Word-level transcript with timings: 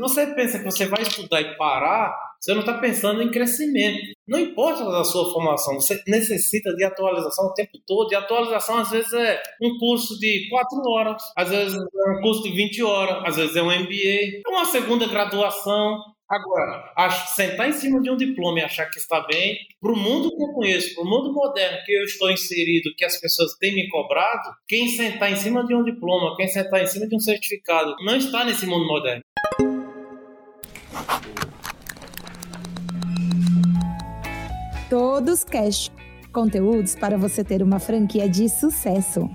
você 0.00 0.26
pensa 0.34 0.58
que 0.58 0.64
você 0.64 0.86
vai 0.86 1.02
estudar 1.02 1.40
e 1.40 1.56
parar, 1.56 2.16
você 2.40 2.54
não 2.54 2.60
está 2.60 2.74
pensando 2.78 3.22
em 3.22 3.30
crescimento. 3.30 4.00
Não 4.26 4.38
importa 4.38 4.82
a 4.88 5.04
sua 5.04 5.30
formação, 5.32 5.74
você 5.74 6.02
necessita 6.06 6.74
de 6.74 6.82
atualização 6.84 7.46
o 7.46 7.54
tempo 7.54 7.78
todo. 7.86 8.10
E 8.10 8.16
atualização, 8.16 8.78
às 8.78 8.90
vezes, 8.90 9.12
é 9.12 9.42
um 9.60 9.78
curso 9.78 10.18
de 10.18 10.48
4 10.48 10.80
horas, 10.88 11.22
às 11.36 11.50
vezes 11.50 11.74
é 11.76 12.10
um 12.10 12.20
curso 12.22 12.42
de 12.42 12.50
20 12.50 12.82
horas, 12.82 13.22
às 13.26 13.36
vezes 13.36 13.56
é 13.56 13.62
um 13.62 13.66
MBA, 13.66 14.40
uma 14.48 14.64
segunda 14.64 15.06
graduação. 15.06 15.98
Agora, 16.30 16.94
sentar 17.34 17.68
em 17.68 17.72
cima 17.72 18.00
de 18.00 18.08
um 18.08 18.16
diploma 18.16 18.60
e 18.60 18.62
achar 18.62 18.86
que 18.86 18.98
está 18.98 19.20
bem, 19.26 19.58
para 19.80 19.90
o 19.92 19.96
mundo 19.96 20.30
que 20.30 20.40
eu 20.40 20.52
conheço, 20.52 20.94
para 20.94 21.02
o 21.02 21.10
mundo 21.10 21.32
moderno 21.32 21.78
que 21.84 21.92
eu 21.92 22.04
estou 22.04 22.30
inserido, 22.30 22.94
que 22.96 23.04
as 23.04 23.20
pessoas 23.20 23.56
têm 23.58 23.74
me 23.74 23.88
cobrado, 23.88 24.48
quem 24.68 24.86
sentar 24.86 25.32
em 25.32 25.34
cima 25.34 25.66
de 25.66 25.74
um 25.74 25.82
diploma, 25.82 26.36
quem 26.36 26.46
sentar 26.46 26.84
em 26.84 26.86
cima 26.86 27.08
de 27.08 27.16
um 27.16 27.20
certificado, 27.20 27.96
não 28.04 28.14
está 28.14 28.44
nesse 28.44 28.64
mundo 28.64 28.86
moderno. 28.86 29.22
Todos 34.90 35.44
Cash. 35.44 35.88
Conteúdos 36.32 36.96
para 36.96 37.16
você 37.16 37.44
ter 37.44 37.62
uma 37.62 37.78
franquia 37.78 38.28
de 38.28 38.48
sucesso. 38.48 39.30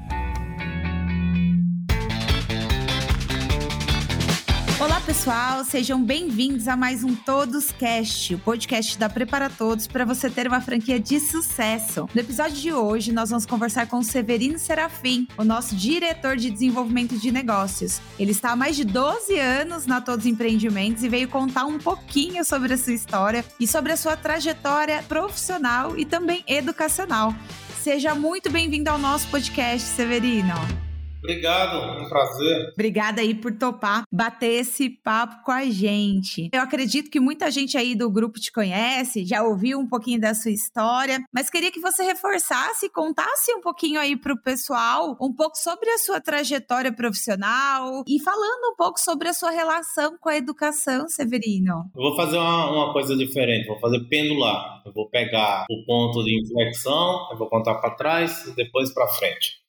Pessoal, 5.15 5.63
sejam 5.63 6.03
bem-vindos 6.03 6.67
a 6.67 6.75
mais 6.75 7.01
um 7.01 7.15
Todos 7.15 7.71
Cast, 7.71 8.35
o 8.35 8.39
podcast 8.39 8.97
da 8.97 9.07
Prepara 9.07 9.49
Todos 9.49 9.87
para 9.87 10.03
você 10.03 10.29
ter 10.29 10.45
uma 10.45 10.59
franquia 10.59 10.99
de 10.99 11.21
sucesso. 11.21 12.05
No 12.13 12.19
episódio 12.19 12.57
de 12.57 12.73
hoje, 12.73 13.13
nós 13.13 13.29
vamos 13.29 13.45
conversar 13.45 13.87
com 13.87 13.99
o 13.99 14.03
Severino 14.03 14.59
Serafim, 14.59 15.25
o 15.37 15.45
nosso 15.45 15.73
diretor 15.73 16.35
de 16.35 16.51
desenvolvimento 16.51 17.17
de 17.17 17.31
negócios. 17.31 18.01
Ele 18.19 18.31
está 18.31 18.51
há 18.51 18.55
mais 18.57 18.75
de 18.75 18.83
12 18.83 19.39
anos 19.39 19.85
na 19.85 20.01
Todos 20.01 20.25
Empreendimentos 20.25 21.01
e 21.01 21.07
veio 21.07 21.29
contar 21.29 21.63
um 21.63 21.79
pouquinho 21.79 22.43
sobre 22.43 22.73
a 22.73 22.77
sua 22.77 22.93
história 22.93 23.45
e 23.57 23.65
sobre 23.65 23.93
a 23.93 23.97
sua 23.97 24.17
trajetória 24.17 25.01
profissional 25.03 25.97
e 25.97 26.05
também 26.05 26.43
educacional. 26.45 27.33
Seja 27.81 28.13
muito 28.13 28.51
bem-vindo 28.51 28.89
ao 28.89 28.97
nosso 28.97 29.29
podcast, 29.29 29.87
Severino. 29.87 30.84
Obrigado, 31.25 32.03
um 32.03 32.07
prazer. 32.07 32.69
Obrigada 32.73 33.21
aí 33.21 33.33
por 33.33 33.51
topar 33.57 34.03
bater 34.11 34.61
esse 34.61 34.89
papo 34.89 35.43
com 35.43 35.51
a 35.51 35.65
gente. 35.65 36.49
Eu 36.53 36.61
acredito 36.61 37.09
que 37.09 37.19
muita 37.19 37.49
gente 37.49 37.75
aí 37.77 37.95
do 37.95 38.11
grupo 38.11 38.39
te 38.39 38.51
conhece, 38.51 39.25
já 39.25 39.41
ouviu 39.41 39.79
um 39.79 39.87
pouquinho 39.87 40.21
da 40.21 40.35
sua 40.35 40.51
história, 40.51 41.19
mas 41.33 41.49
queria 41.49 41.71
que 41.71 41.79
você 41.79 42.03
reforçasse, 42.03 42.89
contasse 42.89 43.51
um 43.53 43.61
pouquinho 43.61 43.99
aí 43.99 44.15
pro 44.15 44.39
pessoal 44.39 45.17
um 45.19 45.33
pouco 45.33 45.57
sobre 45.57 45.89
a 45.89 45.97
sua 45.97 46.21
trajetória 46.21 46.93
profissional 46.93 48.03
e 48.07 48.19
falando 48.21 48.71
um 48.71 48.75
pouco 48.75 48.99
sobre 48.99 49.27
a 49.27 49.33
sua 49.33 49.49
relação 49.49 50.15
com 50.19 50.29
a 50.29 50.37
educação, 50.37 51.09
Severino. 51.09 51.89
Eu 51.95 52.03
vou 52.03 52.15
fazer 52.15 52.37
uma, 52.37 52.71
uma 52.71 52.93
coisa 52.93 53.15
diferente, 53.15 53.67
vou 53.67 53.79
fazer 53.79 53.99
pendular. 54.07 54.83
Eu 54.85 54.93
vou 54.93 55.09
pegar 55.09 55.65
o 55.69 55.83
ponto 55.85 56.23
de 56.23 56.39
inflexão, 56.39 57.27
eu 57.31 57.37
vou 57.37 57.49
contar 57.49 57.75
para 57.75 57.95
trás 57.95 58.45
e 58.45 58.55
depois 58.55 58.93
para 58.93 59.07
frente. 59.07 59.64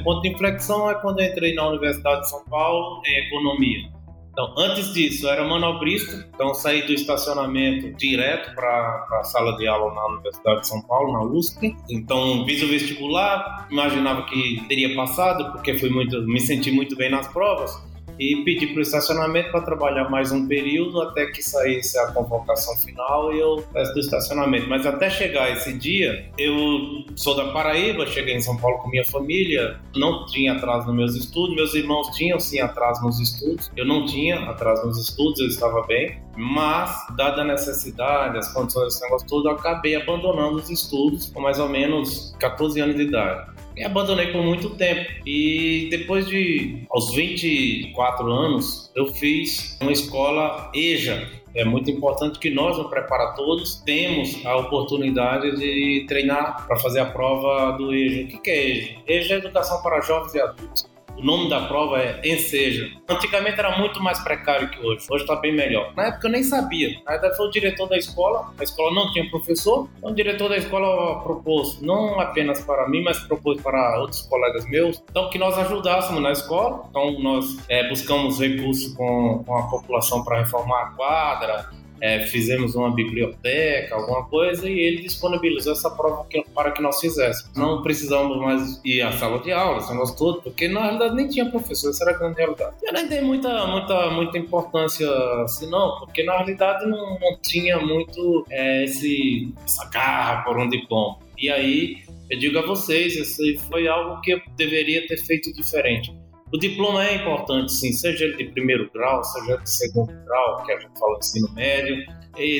O 0.00 0.04
ponto 0.04 0.22
de 0.22 0.28
inflexão 0.28 0.90
é 0.90 0.94
quando 0.94 1.20
eu 1.20 1.26
entrei 1.26 1.54
na 1.54 1.68
Universidade 1.68 2.22
de 2.22 2.30
São 2.30 2.42
Paulo 2.46 3.02
em 3.06 3.26
economia. 3.26 3.90
Então, 4.32 4.54
antes 4.56 4.94
disso, 4.94 5.26
eu 5.26 5.30
era 5.30 5.44
manobrista, 5.44 6.26
então 6.32 6.54
saí 6.54 6.86
do 6.86 6.92
estacionamento 6.92 7.92
direto 7.96 8.54
para 8.54 9.06
a 9.20 9.22
sala 9.24 9.56
de 9.56 9.66
aula 9.66 9.92
na 9.92 10.06
Universidade 10.06 10.60
de 10.60 10.68
São 10.68 10.80
Paulo, 10.82 11.12
na 11.12 11.22
USP. 11.24 11.76
Então, 11.90 12.44
fiz 12.46 12.62
o 12.62 12.68
vestibular, 12.68 13.68
imaginava 13.70 14.22
que 14.22 14.64
teria 14.68 14.94
passado, 14.94 15.52
porque 15.52 15.76
fui 15.76 15.90
muito, 15.90 16.22
me 16.22 16.40
senti 16.40 16.70
muito 16.70 16.96
bem 16.96 17.10
nas 17.10 17.28
provas 17.28 17.89
e 18.20 18.44
pedi 18.44 18.66
para 18.66 18.80
o 18.80 18.82
estacionamento 18.82 19.50
para 19.50 19.62
trabalhar 19.62 20.10
mais 20.10 20.30
um 20.30 20.46
período 20.46 21.00
até 21.00 21.24
que 21.26 21.42
saísse 21.42 21.98
a 21.98 22.08
convocação 22.08 22.76
final 22.76 23.32
e 23.32 23.40
eu 23.40 23.64
peço 23.72 23.94
do 23.94 24.00
estacionamento. 24.00 24.68
Mas 24.68 24.84
até 24.84 25.08
chegar 25.08 25.50
esse 25.50 25.72
dia, 25.72 26.30
eu 26.36 27.06
sou 27.16 27.34
da 27.34 27.50
Paraíba, 27.50 28.06
cheguei 28.06 28.34
em 28.34 28.40
São 28.42 28.58
Paulo 28.58 28.76
com 28.78 28.90
minha 28.90 29.06
família, 29.06 29.80
não 29.96 30.26
tinha 30.26 30.52
atraso 30.52 30.88
nos 30.88 30.96
meus 30.96 31.14
estudos, 31.16 31.56
meus 31.56 31.74
irmãos 31.74 32.08
tinham 32.14 32.38
sim 32.38 32.60
atraso 32.60 33.02
nos 33.02 33.18
estudos, 33.18 33.70
eu 33.74 33.86
não 33.86 34.04
tinha 34.04 34.38
atraso 34.50 34.86
nos 34.86 34.98
estudos, 34.98 35.40
eu 35.40 35.46
estava 35.46 35.80
bem, 35.86 36.20
mas 36.36 36.90
dada 37.16 37.40
a 37.40 37.44
necessidade, 37.44 38.36
as 38.36 38.52
condições 38.52 38.84
desse 38.84 39.02
negócio 39.02 39.26
todo, 39.26 39.48
eu 39.48 39.52
acabei 39.52 39.96
abandonando 39.96 40.56
os 40.56 40.68
estudos 40.68 41.30
com 41.30 41.40
mais 41.40 41.58
ou 41.58 41.70
menos 41.70 42.36
14 42.38 42.80
anos 42.80 42.96
de 42.96 43.02
idade 43.02 43.49
abandonei 43.84 44.32
por 44.32 44.42
muito 44.42 44.70
tempo. 44.70 45.10
E 45.26 45.88
depois 45.90 46.26
de, 46.26 46.84
aos 46.90 47.14
24 47.14 48.30
anos, 48.30 48.90
eu 48.94 49.06
fiz 49.06 49.78
uma 49.80 49.92
escola 49.92 50.70
EJA. 50.74 51.28
É 51.54 51.64
muito 51.64 51.90
importante 51.90 52.38
que 52.38 52.48
nós, 52.48 52.78
no 52.78 52.88
Prepara 52.88 53.32
Todos, 53.32 53.76
temos 53.84 54.44
a 54.46 54.56
oportunidade 54.56 55.56
de 55.56 56.04
treinar 56.06 56.66
para 56.66 56.76
fazer 56.78 57.00
a 57.00 57.06
prova 57.06 57.72
do 57.76 57.92
EJA. 57.92 58.36
O 58.36 58.40
que 58.40 58.50
é 58.50 58.68
EJA? 58.68 58.98
EJA 59.06 59.34
é 59.34 59.38
Educação 59.38 59.82
para 59.82 60.00
Jovens 60.00 60.34
e 60.34 60.40
Adultos. 60.40 60.90
O 61.16 61.22
nome 61.22 61.50
da 61.50 61.66
prova 61.66 61.98
é 61.98 62.20
Enseja. 62.24 62.88
Antigamente 63.08 63.58
era 63.58 63.78
muito 63.78 64.02
mais 64.02 64.18
precário 64.20 64.70
que 64.70 64.78
hoje. 64.78 65.06
Hoje 65.10 65.24
está 65.24 65.36
bem 65.36 65.54
melhor. 65.54 65.92
Na 65.94 66.06
época 66.06 66.28
eu 66.28 66.32
nem 66.32 66.42
sabia. 66.42 66.98
Na 67.04 67.12
verdade 67.12 67.36
foi 67.36 67.46
o 67.46 67.50
diretor 67.50 67.88
da 67.88 67.98
escola. 67.98 68.52
A 68.58 68.64
escola 68.64 68.94
não 68.94 69.12
tinha 69.12 69.28
professor. 69.30 69.88
Então 69.98 70.10
o 70.10 70.14
diretor 70.14 70.48
da 70.48 70.56
escola 70.56 71.22
propôs, 71.22 71.80
não 71.82 72.18
apenas 72.20 72.64
para 72.64 72.88
mim, 72.88 73.02
mas 73.02 73.18
propôs 73.20 73.60
para 73.60 74.00
outros 74.00 74.22
colegas 74.22 74.64
meus, 74.68 75.02
então 75.10 75.28
que 75.30 75.38
nós 75.38 75.56
ajudássemos 75.58 76.22
na 76.22 76.32
escola. 76.32 76.84
Então 76.88 77.20
nós 77.20 77.58
é, 77.68 77.88
buscamos 77.88 78.40
recursos 78.40 78.94
com, 78.94 79.44
com 79.44 79.56
a 79.56 79.68
população 79.68 80.24
para 80.24 80.38
reformar 80.38 80.82
a 80.82 80.90
quadra, 80.90 81.70
é, 82.00 82.20
fizemos 82.26 82.74
uma 82.74 82.94
biblioteca, 82.94 83.94
alguma 83.94 84.24
coisa, 84.24 84.68
e 84.68 84.78
ele 84.78 85.02
disponibilizou 85.02 85.72
essa 85.72 85.90
prova 85.90 86.26
que, 86.28 86.42
para 86.54 86.72
que 86.72 86.82
nós 86.82 87.00
fizéssemos. 87.00 87.54
Não 87.56 87.82
precisamos 87.82 88.38
mais 88.38 88.80
ir 88.84 89.02
à 89.02 89.12
sala 89.12 89.38
de 89.40 89.52
aula, 89.52 89.78
esse 89.78 89.92
negócio 89.92 90.16
todo, 90.16 90.42
porque 90.42 90.68
na 90.68 90.82
realidade 90.82 91.14
nem 91.14 91.28
tinha 91.28 91.50
professor, 91.50 91.90
isso 91.90 92.02
era 92.02 92.12
a 92.12 92.18
grande 92.18 92.38
realidade. 92.38 92.76
Eu 92.82 92.92
nem 92.92 93.06
dei 93.06 93.20
muita, 93.20 93.66
muita, 93.66 94.10
muita 94.10 94.38
importância 94.38 95.08
assim, 95.42 95.68
não, 95.70 95.98
porque 95.98 96.22
na 96.22 96.36
realidade 96.36 96.86
não, 96.86 97.18
não 97.18 97.36
tinha 97.42 97.78
muito 97.78 98.46
é, 98.50 98.84
esse, 98.84 99.52
essa 99.64 99.88
garra 99.90 100.42
por 100.42 100.58
um 100.58 100.68
diploma. 100.68 101.18
E 101.38 101.50
aí, 101.50 101.96
eu 102.30 102.38
digo 102.38 102.58
a 102.58 102.62
vocês, 102.62 103.16
isso 103.16 103.42
foi 103.68 103.88
algo 103.88 104.20
que 104.20 104.32
eu 104.32 104.40
deveria 104.56 105.06
ter 105.06 105.16
feito 105.18 105.52
diferente. 105.52 106.14
O 106.52 106.58
diploma 106.58 107.06
é 107.06 107.14
importante, 107.14 107.72
sim, 107.72 107.92
seja 107.92 108.24
ele 108.24 108.36
de 108.36 108.44
primeiro 108.46 108.90
grau, 108.92 109.22
seja 109.22 109.56
de 109.56 109.70
segundo 109.70 110.12
grau, 110.24 110.64
que 110.64 110.72
a 110.72 110.80
gente 110.80 110.98
fala 110.98 111.18
de 111.18 111.26
ensino 111.26 111.52
médio, 111.54 111.96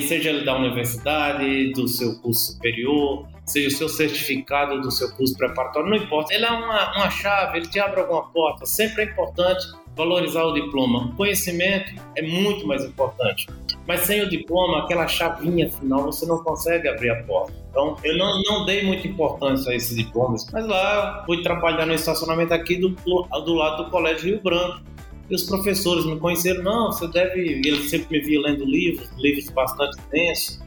seja 0.07 0.31
ele 0.31 0.45
da 0.45 0.57
universidade, 0.57 1.73
do 1.73 1.89
seu 1.89 2.21
curso 2.21 2.53
superior, 2.53 3.27
seja 3.45 3.69
o 3.69 3.71
seu 3.73 3.89
certificado 3.89 4.81
do 4.81 4.91
seu 4.91 5.11
curso 5.17 5.37
preparatório, 5.37 5.91
não 5.91 5.97
importa. 5.97 6.33
Ele 6.33 6.45
é 6.45 6.51
uma, 6.51 6.97
uma 6.97 7.11
chave, 7.11 7.59
ele 7.59 7.69
te 7.69 7.81
abre 7.81 8.01
alguma 8.01 8.31
porta. 8.31 8.65
Sempre 8.65 9.03
é 9.03 9.07
importante 9.07 9.67
valorizar 9.97 10.45
o 10.45 10.53
diploma. 10.53 11.07
O 11.07 11.17
conhecimento 11.17 11.93
é 12.17 12.23
muito 12.23 12.67
mais 12.67 12.85
importante. 12.85 13.49
Mas 13.87 14.03
sem 14.03 14.23
o 14.23 14.29
diploma, 14.29 14.85
aquela 14.85 15.09
chavinha 15.09 15.69
final, 15.69 16.05
você 16.05 16.25
não 16.27 16.43
consegue 16.45 16.89
abrir 16.89 17.11
a 17.11 17.23
porta. 17.25 17.60
Então, 17.71 17.97
eu 18.03 18.19
não, 18.19 18.43
não 18.43 18.65
dei 18.67 18.85
muita 18.85 19.07
importância 19.07 19.73
a 19.73 19.77
esses 19.77 19.97
diplomas. 19.97 20.45
Mas 20.53 20.67
lá, 20.67 21.23
fui 21.25 21.43
trabalhar 21.43 21.87
no 21.87 21.95
estacionamento 21.95 22.53
aqui 22.53 22.77
do, 22.77 22.89
do 22.89 23.55
lado 23.55 23.85
do 23.85 23.91
Colégio 23.91 24.33
Rio 24.33 24.43
Branco. 24.43 24.81
E 25.31 25.35
os 25.35 25.45
professores 25.45 26.05
me 26.05 26.19
conheceram, 26.19 26.65
não, 26.65 26.91
você 26.91 27.07
deve. 27.07 27.41
Ele 27.65 27.89
sempre 27.89 28.19
me 28.19 28.25
via 28.25 28.41
lendo 28.41 28.65
livros, 28.65 29.09
livros 29.17 29.49
bastante 29.51 29.97
densos. 30.11 30.61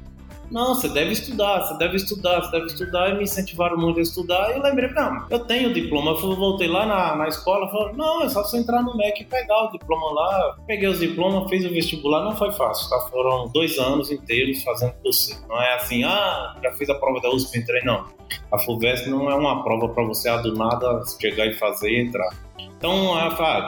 Não, 0.51 0.75
você 0.75 0.87
deve 0.89 1.11
estudar, 1.11 1.61
você 1.61 1.77
deve 1.77 1.95
estudar, 1.95 2.41
você 2.41 2.51
deve 2.51 2.65
estudar. 2.67 3.09
E 3.09 3.17
me 3.17 3.23
incentivaram 3.23 3.77
muito 3.77 3.99
a 3.99 4.03
estudar. 4.03 4.51
E 4.51 4.57
eu 4.57 4.61
lembrei, 4.61 4.89
não, 4.89 5.25
eu 5.29 5.39
tenho 5.39 5.73
diploma. 5.73 6.11
Eu 6.11 6.35
voltei 6.35 6.67
lá 6.67 6.85
na, 6.85 7.15
na 7.15 7.27
escola, 7.27 7.69
falei, 7.69 7.93
não, 7.95 8.23
é 8.23 8.29
só 8.29 8.43
você 8.43 8.57
entrar 8.57 8.81
no 8.83 8.95
MEC 8.95 9.21
e 9.21 9.25
pegar 9.25 9.65
o 9.65 9.71
diploma 9.71 10.11
lá. 10.11 10.55
Peguei 10.67 10.87
os 10.87 10.99
diplomas, 10.99 11.49
fiz 11.49 11.65
o 11.65 11.69
vestibular, 11.69 12.23
não 12.23 12.35
foi 12.35 12.51
fácil, 12.51 12.89
tá? 12.89 12.99
Foram 13.09 13.47
dois 13.49 13.77
anos 13.79 14.11
inteiros 14.11 14.63
fazendo 14.63 14.93
curso. 15.01 15.43
Não 15.47 15.61
é 15.61 15.75
assim, 15.75 16.03
ah, 16.03 16.55
já 16.61 16.71
fiz 16.73 16.89
a 16.89 16.95
prova 16.95 17.19
da 17.21 17.29
USP, 17.29 17.59
entrei, 17.59 17.83
não. 17.83 18.05
A 18.51 18.57
FUVEST 18.57 19.09
não 19.09 19.29
é 19.29 19.35
uma 19.35 19.63
prova 19.63 19.89
para 19.89 20.03
você, 20.03 20.29
ah, 20.29 20.37
do 20.37 20.55
nada, 20.55 21.01
chegar 21.19 21.45
e 21.45 21.53
fazer 21.55 21.89
e 21.91 22.01
entrar. 22.01 22.29
Então, 22.77 23.13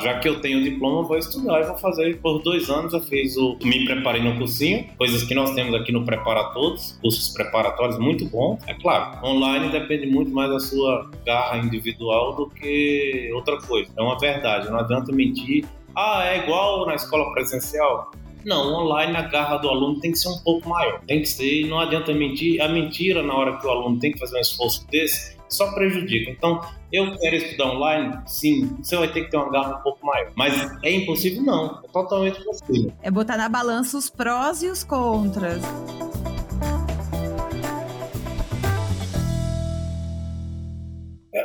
já 0.01 0.19
que 0.19 0.27
eu 0.27 0.41
tenho 0.41 0.59
o 0.59 0.63
diploma, 0.63 1.03
vou 1.03 1.17
estudar 1.17 1.61
e 1.61 1.63
vou 1.65 1.77
fazer. 1.77 2.19
Por 2.19 2.39
dois 2.39 2.69
anos 2.69 2.93
eu 2.93 3.01
fiz 3.01 3.37
o. 3.37 3.57
Me 3.63 3.85
preparei 3.85 4.21
no 4.21 4.37
cursinho, 4.37 4.85
coisas 4.97 5.23
que 5.23 5.33
nós 5.33 5.51
temos 5.51 5.73
aqui 5.73 5.91
no 5.91 6.03
Prepara 6.05 6.45
Todos, 6.53 6.99
cursos 7.01 7.29
preparatórios 7.29 7.97
muito 7.97 8.25
bons. 8.25 8.59
É 8.67 8.73
claro, 8.73 9.25
online 9.25 9.69
depende 9.69 10.05
muito 10.05 10.31
mais 10.31 10.49
da 10.49 10.59
sua 10.59 11.09
garra 11.25 11.57
individual 11.59 12.35
do 12.35 12.49
que 12.49 13.31
outra 13.33 13.57
coisa. 13.57 13.89
É 13.97 14.01
uma 14.01 14.19
verdade, 14.19 14.69
não 14.69 14.79
adianta 14.79 15.13
mentir. 15.13 15.65
Ah, 15.95 16.25
é 16.25 16.43
igual 16.43 16.85
na 16.85 16.95
escola 16.95 17.31
presencial? 17.33 18.11
Não, 18.45 18.83
online 18.83 19.17
a 19.17 19.23
garra 19.23 19.57
do 19.57 19.67
aluno 19.67 19.99
tem 19.99 20.11
que 20.11 20.19
ser 20.19 20.29
um 20.29 20.37
pouco 20.43 20.69
maior. 20.69 21.01
Tem 21.07 21.19
que 21.19 21.25
ser, 21.25 21.65
não 21.67 21.79
adianta 21.79 22.13
mentir. 22.13 22.61
A 22.61 22.67
mentira, 22.67 23.23
na 23.23 23.33
hora 23.33 23.57
que 23.57 23.65
o 23.65 23.69
aluno 23.69 23.97
tem 23.97 24.11
que 24.11 24.19
fazer 24.19 24.37
um 24.37 24.41
esforço 24.41 24.85
desse, 24.87 25.34
só 25.49 25.73
prejudica. 25.73 26.31
Então, 26.31 26.61
eu 26.91 27.17
quero 27.17 27.35
estudar 27.35 27.71
online? 27.71 28.17
Sim, 28.25 28.77
você 28.81 28.95
vai 28.95 29.11
ter 29.11 29.25
que 29.25 29.31
ter 29.31 29.37
uma 29.37 29.51
garra 29.51 29.77
um 29.77 29.83
pouco 29.83 30.05
maior. 30.05 30.31
Mas 30.35 30.53
é 30.83 30.91
impossível? 30.91 31.43
Não, 31.43 31.81
é 31.83 31.87
totalmente 31.87 32.43
possível. 32.43 32.93
É 33.01 33.11
botar 33.11 33.37
na 33.37 33.49
balança 33.49 33.97
os 33.97 34.09
prós 34.09 34.63
e 34.63 34.67
os 34.67 34.83
contras. 34.83 35.61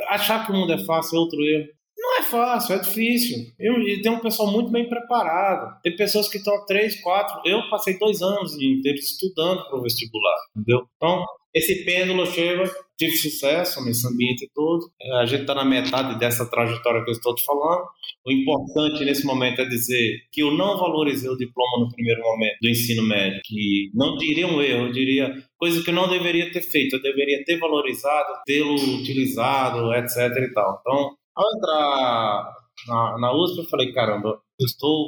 Achar 0.09 0.45
que 0.45 0.51
o 0.51 0.55
mundo 0.55 0.73
é 0.73 0.77
fácil 0.85 1.17
é 1.17 1.19
outro 1.19 1.41
erro. 1.41 1.67
Não 1.97 2.17
é 2.17 2.23
fácil, 2.23 2.75
é 2.75 2.79
difícil. 2.79 3.45
Eu, 3.59 3.79
e 3.81 4.01
tem 4.01 4.11
um 4.11 4.19
pessoal 4.19 4.51
muito 4.51 4.71
bem 4.71 4.89
preparado. 4.89 5.79
Tem 5.83 5.95
pessoas 5.95 6.27
que 6.27 6.37
estão 6.37 6.65
três, 6.65 6.99
quatro. 7.01 7.39
Eu 7.45 7.69
passei 7.69 7.97
dois 7.97 8.21
anos 8.21 8.55
inteiros 8.55 9.11
estudando 9.11 9.63
para 9.69 9.77
o 9.77 9.81
vestibular, 9.81 10.35
entendeu? 10.55 10.87
Então, 10.97 11.23
esse 11.53 11.83
pêndulo 11.83 12.25
chega, 12.25 12.63
tive 12.97 13.15
sucesso 13.15 13.83
nesse 13.83 14.07
ambiente 14.07 14.49
todo. 14.53 14.89
É, 15.01 15.11
a 15.17 15.25
gente 15.25 15.41
está 15.41 15.53
na 15.53 15.65
metade 15.65 16.17
dessa 16.17 16.49
trajetória 16.49 17.03
que 17.03 17.09
eu 17.09 17.13
estou 17.13 17.35
te 17.35 17.43
falando. 17.43 17.83
O 18.25 18.31
importante 18.31 19.03
nesse 19.03 19.25
momento 19.25 19.61
é 19.61 19.65
dizer 19.65 20.19
que 20.31 20.41
eu 20.41 20.51
não 20.51 20.77
valorizei 20.77 21.29
o 21.29 21.35
diploma 21.35 21.79
no 21.79 21.91
primeiro 21.91 22.21
momento 22.21 22.57
do 22.61 22.69
ensino 22.69 23.03
médio, 23.03 23.41
que 23.43 23.91
não 23.93 24.15
diria 24.17 24.47
um 24.47 24.61
erro, 24.61 24.85
eu 24.85 24.91
diria 24.91 25.43
coisa 25.57 25.83
que 25.83 25.89
eu 25.89 25.93
não 25.93 26.07
deveria 26.07 26.51
ter 26.51 26.61
feito. 26.61 26.95
Eu 26.95 27.01
deveria 27.01 27.43
ter 27.43 27.57
valorizado, 27.57 28.41
tê-lo 28.45 28.75
utilizado, 28.75 29.93
etc. 29.93 30.17
e 30.37 30.53
tal. 30.53 30.79
Então, 30.79 31.15
ao 31.35 31.57
entrar 31.57 32.53
na, 32.87 33.17
na 33.19 33.33
USP, 33.33 33.59
eu 33.59 33.65
falei, 33.65 33.91
caramba, 33.91 34.39
eu 34.59 34.65
estou 34.65 35.07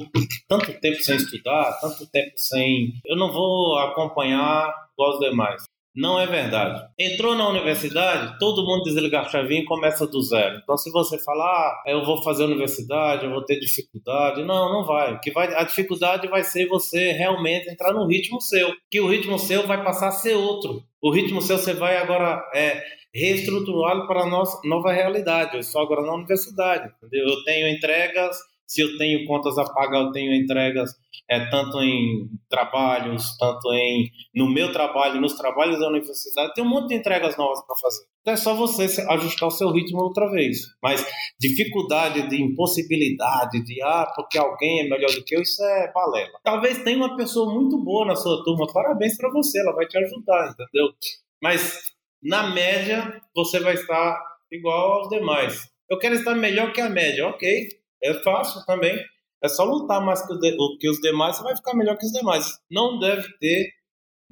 tanto 0.50 0.74
tempo 0.80 1.02
sem 1.02 1.16
estudar, 1.16 1.80
tanto 1.80 2.06
tempo 2.12 2.34
sem. 2.36 2.94
Eu 3.06 3.16
não 3.16 3.32
vou 3.32 3.78
acompanhar 3.78 4.74
igual 4.94 5.14
os 5.14 5.20
demais. 5.20 5.64
Não 5.96 6.20
é 6.20 6.26
verdade. 6.26 6.88
Entrou 6.98 7.36
na 7.36 7.48
universidade, 7.48 8.40
todo 8.40 8.66
mundo 8.66 8.84
desliga 8.84 9.20
a 9.20 9.30
chavinha 9.30 9.62
e 9.62 9.66
começa 9.66 10.08
do 10.08 10.22
zero. 10.22 10.60
Então, 10.64 10.76
se 10.76 10.92
você 10.92 11.20
falar, 11.20 11.46
ah, 11.46 11.84
eu 11.86 12.04
vou 12.04 12.24
fazer 12.24 12.46
universidade, 12.46 13.26
eu 13.26 13.32
vou 13.32 13.44
ter 13.44 13.60
dificuldade, 13.60 14.44
não, 14.44 14.72
não 14.72 14.86
vai. 14.86 15.20
que 15.20 15.32
vai, 15.32 15.54
a 15.54 15.64
dificuldade 15.64 16.28
vai 16.28 16.44
ser 16.44 16.68
você 16.68 17.12
realmente 17.12 17.70
entrar 17.70 17.94
no 17.94 18.08
ritmo 18.08 18.42
seu, 18.42 18.74
que 18.90 19.00
o 19.00 19.08
ritmo 19.08 19.38
seu 19.38 19.68
vai 19.68 19.84
passar 19.84 20.08
a 20.08 20.12
ser 20.12 20.34
outro. 20.34 20.84
O 21.00 21.12
ritmo 21.12 21.42
seu 21.42 21.58
você 21.60 21.74
vai 21.74 21.98
agora 21.98 22.44
é, 22.56 22.82
reestruturá-lo 23.14 24.08
para 24.08 24.24
a 24.24 24.30
nossa 24.30 24.60
nova 24.68 24.92
realidade. 24.92 25.54
Eu 25.54 25.60
estou 25.60 25.82
agora 25.82 26.02
na 26.02 26.16
universidade, 26.16 26.92
entendeu? 26.98 27.28
Eu 27.28 27.44
tenho 27.44 27.68
entregas 27.68 28.38
se 28.74 28.82
eu 28.82 28.98
tenho 28.98 29.28
contas 29.28 29.56
a 29.60 29.66
pagar, 29.66 30.00
eu 30.00 30.12
tenho 30.12 30.34
entregas 30.34 30.90
é, 31.30 31.48
tanto 31.52 31.80
em 31.80 32.28
trabalhos, 32.50 33.38
tanto 33.38 33.72
em 33.72 34.10
no 34.34 34.50
meu 34.52 34.72
trabalho, 34.72 35.22
nos 35.22 35.34
trabalhos 35.34 35.80
da 35.80 35.88
universidade, 35.90 36.56
tem 36.56 36.64
um 36.64 36.70
monte 36.70 36.90
de 36.90 36.96
entregas 36.96 37.38
novas 37.38 37.64
para 37.68 37.76
fazer. 37.76 38.04
Então 38.22 38.34
é 38.34 38.38
só 38.38 38.56
você 38.56 38.86
ajustar 39.10 39.48
o 39.48 39.52
seu 39.52 39.70
ritmo 39.72 40.02
outra 40.02 40.28
vez. 40.32 40.58
Mas 40.82 41.06
dificuldade 41.40 42.28
de 42.28 42.42
impossibilidade, 42.42 43.64
de 43.64 43.80
ah, 43.84 44.12
porque 44.16 44.40
alguém 44.40 44.82
é 44.82 44.90
melhor 44.90 45.12
do 45.12 45.24
que 45.24 45.36
eu, 45.36 45.42
isso 45.44 45.64
é 45.64 45.92
balela. 45.94 46.40
Talvez 46.44 46.84
tenha 46.84 46.98
uma 46.98 47.16
pessoa 47.16 47.54
muito 47.54 47.78
boa 47.78 48.08
na 48.08 48.16
sua 48.16 48.44
turma, 48.44 48.66
parabéns 48.74 49.16
para 49.18 49.32
você, 49.32 49.60
ela 49.60 49.76
vai 49.76 49.86
te 49.86 50.00
ajudar, 50.00 50.50
entendeu? 50.50 50.92
Mas 51.40 51.94
na 52.24 52.50
média, 52.50 53.22
você 53.36 53.60
vai 53.60 53.76
estar 53.76 54.20
igual 54.52 54.94
aos 54.94 55.10
demais. 55.10 55.72
Eu 55.88 56.00
quero 56.00 56.16
estar 56.16 56.34
melhor 56.34 56.74
que 56.74 56.82
a 56.82 56.90
média, 56.90 57.28
ok 57.28 57.83
é 58.04 58.14
fácil 58.16 58.66
também. 58.66 58.98
É 59.44 59.50
só 59.50 59.64
lutar 59.64 60.04
mais 60.04 60.26
que 60.26 60.90
os 60.90 61.00
demais, 61.02 61.36
você 61.36 61.44
vai 61.44 61.56
ficar 61.56 61.76
melhor 61.76 61.98
que 61.98 62.06
os 62.06 62.12
demais. 62.12 62.58
Não 62.72 62.98
deve 62.98 63.28
ter 63.40 63.72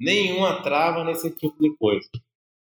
nenhuma 0.00 0.62
trava 0.62 1.04
nesse 1.04 1.30
tipo 1.36 1.56
de 1.60 1.76
coisa. 1.76 2.08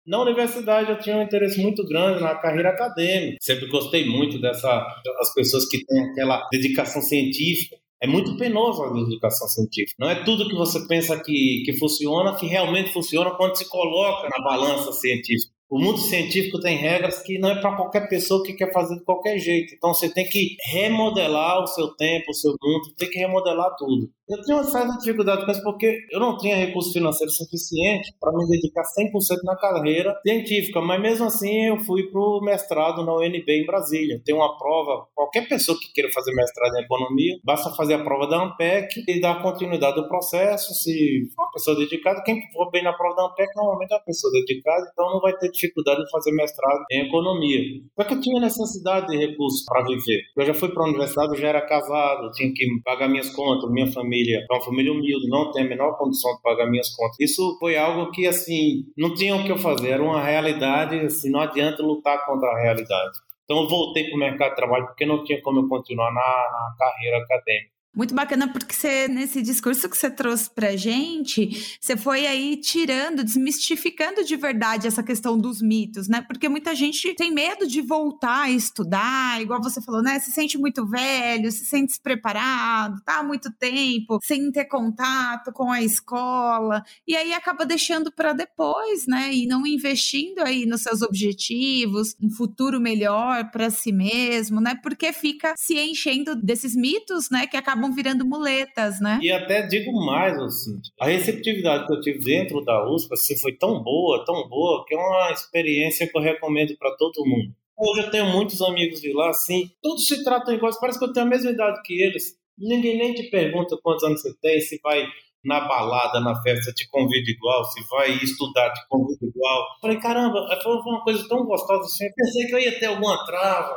Na 0.07 0.21
universidade 0.21 0.91
eu 0.91 0.99
tinha 0.99 1.17
um 1.17 1.23
interesse 1.23 1.63
muito 1.63 1.87
grande 1.87 2.21
na 2.21 2.35
carreira 2.35 2.71
acadêmica. 2.71 3.39
Sempre 3.41 3.69
gostei 3.69 4.07
muito 4.07 4.39
dessa 4.39 4.87
as 5.19 5.33
pessoas 5.33 5.67
que 5.67 5.83
têm 5.85 6.11
aquela 6.11 6.47
dedicação 6.53 7.01
científica. 7.01 7.77
É 8.03 8.07
muito 8.07 8.37
penoso 8.37 8.83
a 8.83 8.93
dedicação 8.93 9.49
científica. 9.49 9.97
Não 9.99 10.11
é 10.11 10.23
tudo 10.25 10.49
que 10.49 10.55
você 10.55 10.87
pensa 10.87 11.19
que, 11.23 11.63
que 11.65 11.73
funciona 11.79 12.37
que 12.37 12.47
realmente 12.47 12.93
funciona 12.93 13.31
quando 13.31 13.57
se 13.57 13.67
coloca 13.67 14.29
na 14.29 14.45
balança 14.45 14.93
científica. 14.93 15.54
O 15.69 15.79
mundo 15.79 15.99
científico 15.99 16.61
tem 16.61 16.77
regras 16.77 17.23
que 17.23 17.39
não 17.39 17.51
é 17.51 17.61
para 17.61 17.75
qualquer 17.75 18.09
pessoa 18.09 18.45
que 18.45 18.53
quer 18.53 18.73
fazer 18.73 18.97
de 18.97 19.05
qualquer 19.05 19.39
jeito. 19.39 19.75
Então 19.75 19.95
você 19.95 20.09
tem 20.09 20.29
que 20.29 20.57
remodelar 20.71 21.63
o 21.63 21.67
seu 21.67 21.89
tempo, 21.97 22.31
o 22.31 22.35
seu 22.35 22.55
mundo, 22.63 22.95
tem 22.97 23.11
que 23.11 23.19
remodelar 23.19 23.75
tudo. 23.77 24.11
Eu 24.27 24.41
tinha 24.41 24.57
uma 24.57 24.65
certa 24.65 24.97
dificuldade 24.97 25.45
com 25.45 25.51
isso 25.51 25.63
porque 25.63 25.99
eu 26.11 26.19
não 26.19 26.39
tinha 26.39 26.57
recurso 26.57 26.91
financeiro 26.95 27.31
suficiente 27.31 28.11
para 28.19 28.33
me 28.33 28.47
dedicar 28.49 28.83
100% 28.83 29.13
na 29.45 29.55
carreira 29.55 30.19
científica, 30.27 30.81
mas 30.81 30.99
mesmo 30.99 31.27
assim 31.27 31.67
eu 31.67 31.79
fui 31.81 32.05
para 32.05 32.19
o 32.19 32.41
mestrado 32.41 33.05
na 33.05 33.15
UNB 33.15 33.45
em 33.47 33.67
Brasília. 33.67 34.23
Tem 34.25 34.35
uma 34.35 34.57
prova, 34.57 35.07
qualquer 35.15 35.47
pessoa 35.47 35.79
que 35.79 35.93
queira 35.93 36.11
fazer 36.11 36.33
mestrado 36.33 36.75
em 36.75 36.85
economia, 36.85 37.39
basta 37.45 37.69
fazer 37.73 37.95
a 37.95 38.03
prova 38.03 38.27
da 38.27 38.43
ANPEC 38.43 39.05
e 39.07 39.21
dar 39.21 39.43
continuidade 39.43 39.99
ao 39.99 40.09
processo. 40.09 40.73
Se 40.73 41.29
for 41.37 41.43
uma 41.43 41.53
pessoa 41.53 41.77
dedicada, 41.77 42.23
quem 42.25 42.41
for 42.51 42.71
bem 42.71 42.83
na 42.83 42.95
prova 42.95 43.17
da 43.17 43.27
ANPEC 43.27 43.55
normalmente 43.55 43.93
é 43.93 43.97
uma 43.97 44.05
pessoa 44.05 44.33
dedicada, 44.33 44.89
então 44.91 45.11
não 45.11 45.21
vai 45.21 45.37
ter 45.37 45.51
dificuldade 45.51 46.03
de 46.03 46.11
fazer 46.11 46.33
mestrado 46.33 46.83
em 46.91 47.07
economia. 47.07 47.61
Só 47.95 48.05
que 48.05 48.15
eu 48.15 48.21
tinha 48.23 48.41
necessidade 48.41 49.07
de 49.07 49.19
recursos 49.19 49.63
para 49.67 49.85
viver. 49.85 50.23
Eu 50.35 50.47
já 50.47 50.55
fui 50.55 50.71
para 50.71 50.83
a 50.83 50.89
universidade, 50.89 51.35
eu 51.35 51.39
já 51.39 51.49
era 51.49 51.61
casado, 51.61 52.31
tinha 52.33 52.51
que 52.55 52.67
pagar 52.83 53.07
minhas 53.07 53.29
contas, 53.29 53.71
minha 53.71 53.93
família 53.93 54.14
família, 54.15 54.47
é 54.49 54.55
uma 54.55 54.65
família 54.65 54.93
humilde, 54.93 55.29
não 55.29 55.51
tem 55.51 55.65
a 55.65 55.69
menor 55.69 55.99
condição 55.99 56.35
de 56.37 56.43
pagar 56.43 56.71
minhas 56.71 56.95
contas. 56.95 57.17
Isso 57.19 57.57
foi 57.59 57.77
algo 57.77 58.11
que, 58.13 58.27
assim, 58.27 58.85
não 58.97 59.15
tinha 59.15 59.35
o 59.35 59.45
que 59.45 59.51
eu 59.51 59.59
fazer, 59.59 59.91
era 59.91 60.03
uma 60.03 60.23
realidade, 60.23 60.97
assim, 61.01 61.31
não 61.31 61.41
adianta 61.41 61.83
lutar 61.83 62.25
contra 62.25 62.49
a 62.49 62.61
realidade. 62.61 63.19
Então 63.45 63.63
eu 63.63 63.69
voltei 63.69 64.05
para 64.05 64.17
o 64.17 64.19
mercado 64.19 64.51
de 64.51 64.57
trabalho 64.57 64.87
porque 64.87 65.05
não 65.05 65.23
tinha 65.23 65.41
como 65.43 65.61
eu 65.61 65.69
continuar 65.69 66.11
na, 66.13 66.21
na 66.21 66.75
carreira 66.79 67.19
acadêmica. 67.19 67.74
Muito 67.95 68.13
bacana 68.13 68.49
porque 68.49 68.75
você, 68.75 69.07
nesse 69.07 69.41
discurso 69.41 69.89
que 69.89 69.97
você 69.97 70.11
trouxe 70.11 70.51
pra 70.51 70.75
gente, 70.75 71.79
você 71.81 71.97
foi 71.97 72.27
aí 72.27 72.57
tirando, 72.57 73.23
desmistificando 73.23 74.25
de 74.25 74.35
verdade 74.35 74.89
essa 74.89 75.01
questão 75.01 75.39
dos 75.39 75.63
mitos, 75.63 76.09
né? 76.09 76.21
Porque 76.21 76.49
muita 76.49 76.75
gente 76.75 77.15
tem 77.15 77.33
medo 77.33 77.69
de 77.69 77.81
voltar 77.81 78.43
a 78.43 78.51
estudar, 78.51 79.41
igual 79.41 79.63
você 79.63 79.81
falou, 79.81 80.03
né? 80.03 80.19
Se 80.19 80.33
sente 80.33 80.59
muito 80.59 80.85
velho, 80.85 81.53
se 81.53 81.65
sente 81.65 81.87
despreparado, 81.87 83.01
tá 83.05 83.21
há 83.21 83.23
muito 83.23 83.53
tempo 83.53 84.19
sem 84.25 84.51
ter 84.51 84.65
contato 84.65 85.53
com 85.53 85.71
a 85.71 85.81
escola, 85.81 86.83
e 87.07 87.15
aí 87.15 87.33
acaba 87.33 87.65
deixando 87.65 88.11
para 88.11 88.33
depois, 88.33 89.07
né? 89.07 89.33
E 89.33 89.47
não 89.47 89.65
investindo 89.65 90.41
aí 90.41 90.67
nos 90.67 90.83
seus 90.83 91.01
objetivos, 91.01 92.17
um 92.21 92.29
futuro 92.29 92.81
melhor 92.81 93.53
para 93.53 93.71
si 93.71 93.93
mesmo, 93.93 94.61
né? 94.61 94.75
Porque 94.83 95.13
fica 95.13 95.55
se 95.57 95.79
enchendo 95.79 96.35
desses 96.35 96.75
mitos, 96.75 97.31
né? 97.31 97.47
Que 97.47 97.57
acabam 97.57 97.84
acabam 97.85 97.95
virando 97.95 98.25
muletas, 98.25 99.01
né? 99.01 99.19
E 99.23 99.31
até 99.31 99.67
digo 99.67 99.93
mais, 100.05 100.39
assim, 100.39 100.81
a 100.99 101.07
receptividade 101.07 101.87
que 101.87 101.93
eu 101.93 102.01
tive 102.01 102.25
dentro 102.25 102.65
da 102.65 102.89
USP 102.89 103.13
assim, 103.13 103.37
foi 103.39 103.53
tão 103.53 103.83
boa, 103.83 104.25
tão 104.25 104.49
boa, 104.49 104.85
que 104.87 104.95
é 104.95 104.99
uma 104.99 105.31
experiência 105.31 106.07
que 106.07 106.17
eu 106.17 106.23
recomendo 106.23 106.77
para 106.79 106.95
todo 106.97 107.27
mundo. 107.27 107.53
Hoje 107.77 108.07
eu 108.07 108.11
tenho 108.11 108.27
muitos 108.27 108.63
amigos 108.63 109.01
de 109.01 109.13
lá, 109.13 109.31
assim, 109.31 109.71
todos 109.83 110.07
se 110.07 110.23
tratam 110.23 110.55
iguais, 110.55 110.79
parece 110.79 110.99
que 110.99 111.05
eu 111.05 111.13
tenho 111.13 111.27
a 111.27 111.29
mesma 111.29 111.51
idade 111.51 111.83
que 111.83 112.01
eles. 112.01 112.37
Ninguém 112.57 112.97
nem 112.97 113.15
te 113.15 113.25
pergunta 113.31 113.77
quantos 113.83 114.05
anos 114.05 114.23
você 114.23 114.33
tem, 114.41 114.61
se 114.61 114.79
vai 114.83 115.05
na 115.45 115.61
balada, 115.61 116.21
na 116.21 116.41
festa, 116.43 116.73
te 116.73 116.89
convida 116.89 117.31
igual, 117.31 117.65
se 117.67 117.83
vai 117.89 118.11
estudar, 118.13 118.73
te 118.73 118.87
convida 118.89 119.27
igual. 119.27 119.67
Falei, 119.81 119.99
caramba, 119.99 120.47
foi 120.63 120.77
uma 120.77 121.03
coisa 121.03 121.29
tão 121.29 121.45
gostosa 121.45 121.85
assim. 121.85 122.07
Eu 122.07 122.13
pensei 122.15 122.47
que 122.47 122.55
eu 122.55 122.59
ia 122.59 122.79
ter 122.79 122.87
alguma 122.87 123.25
trava, 123.27 123.77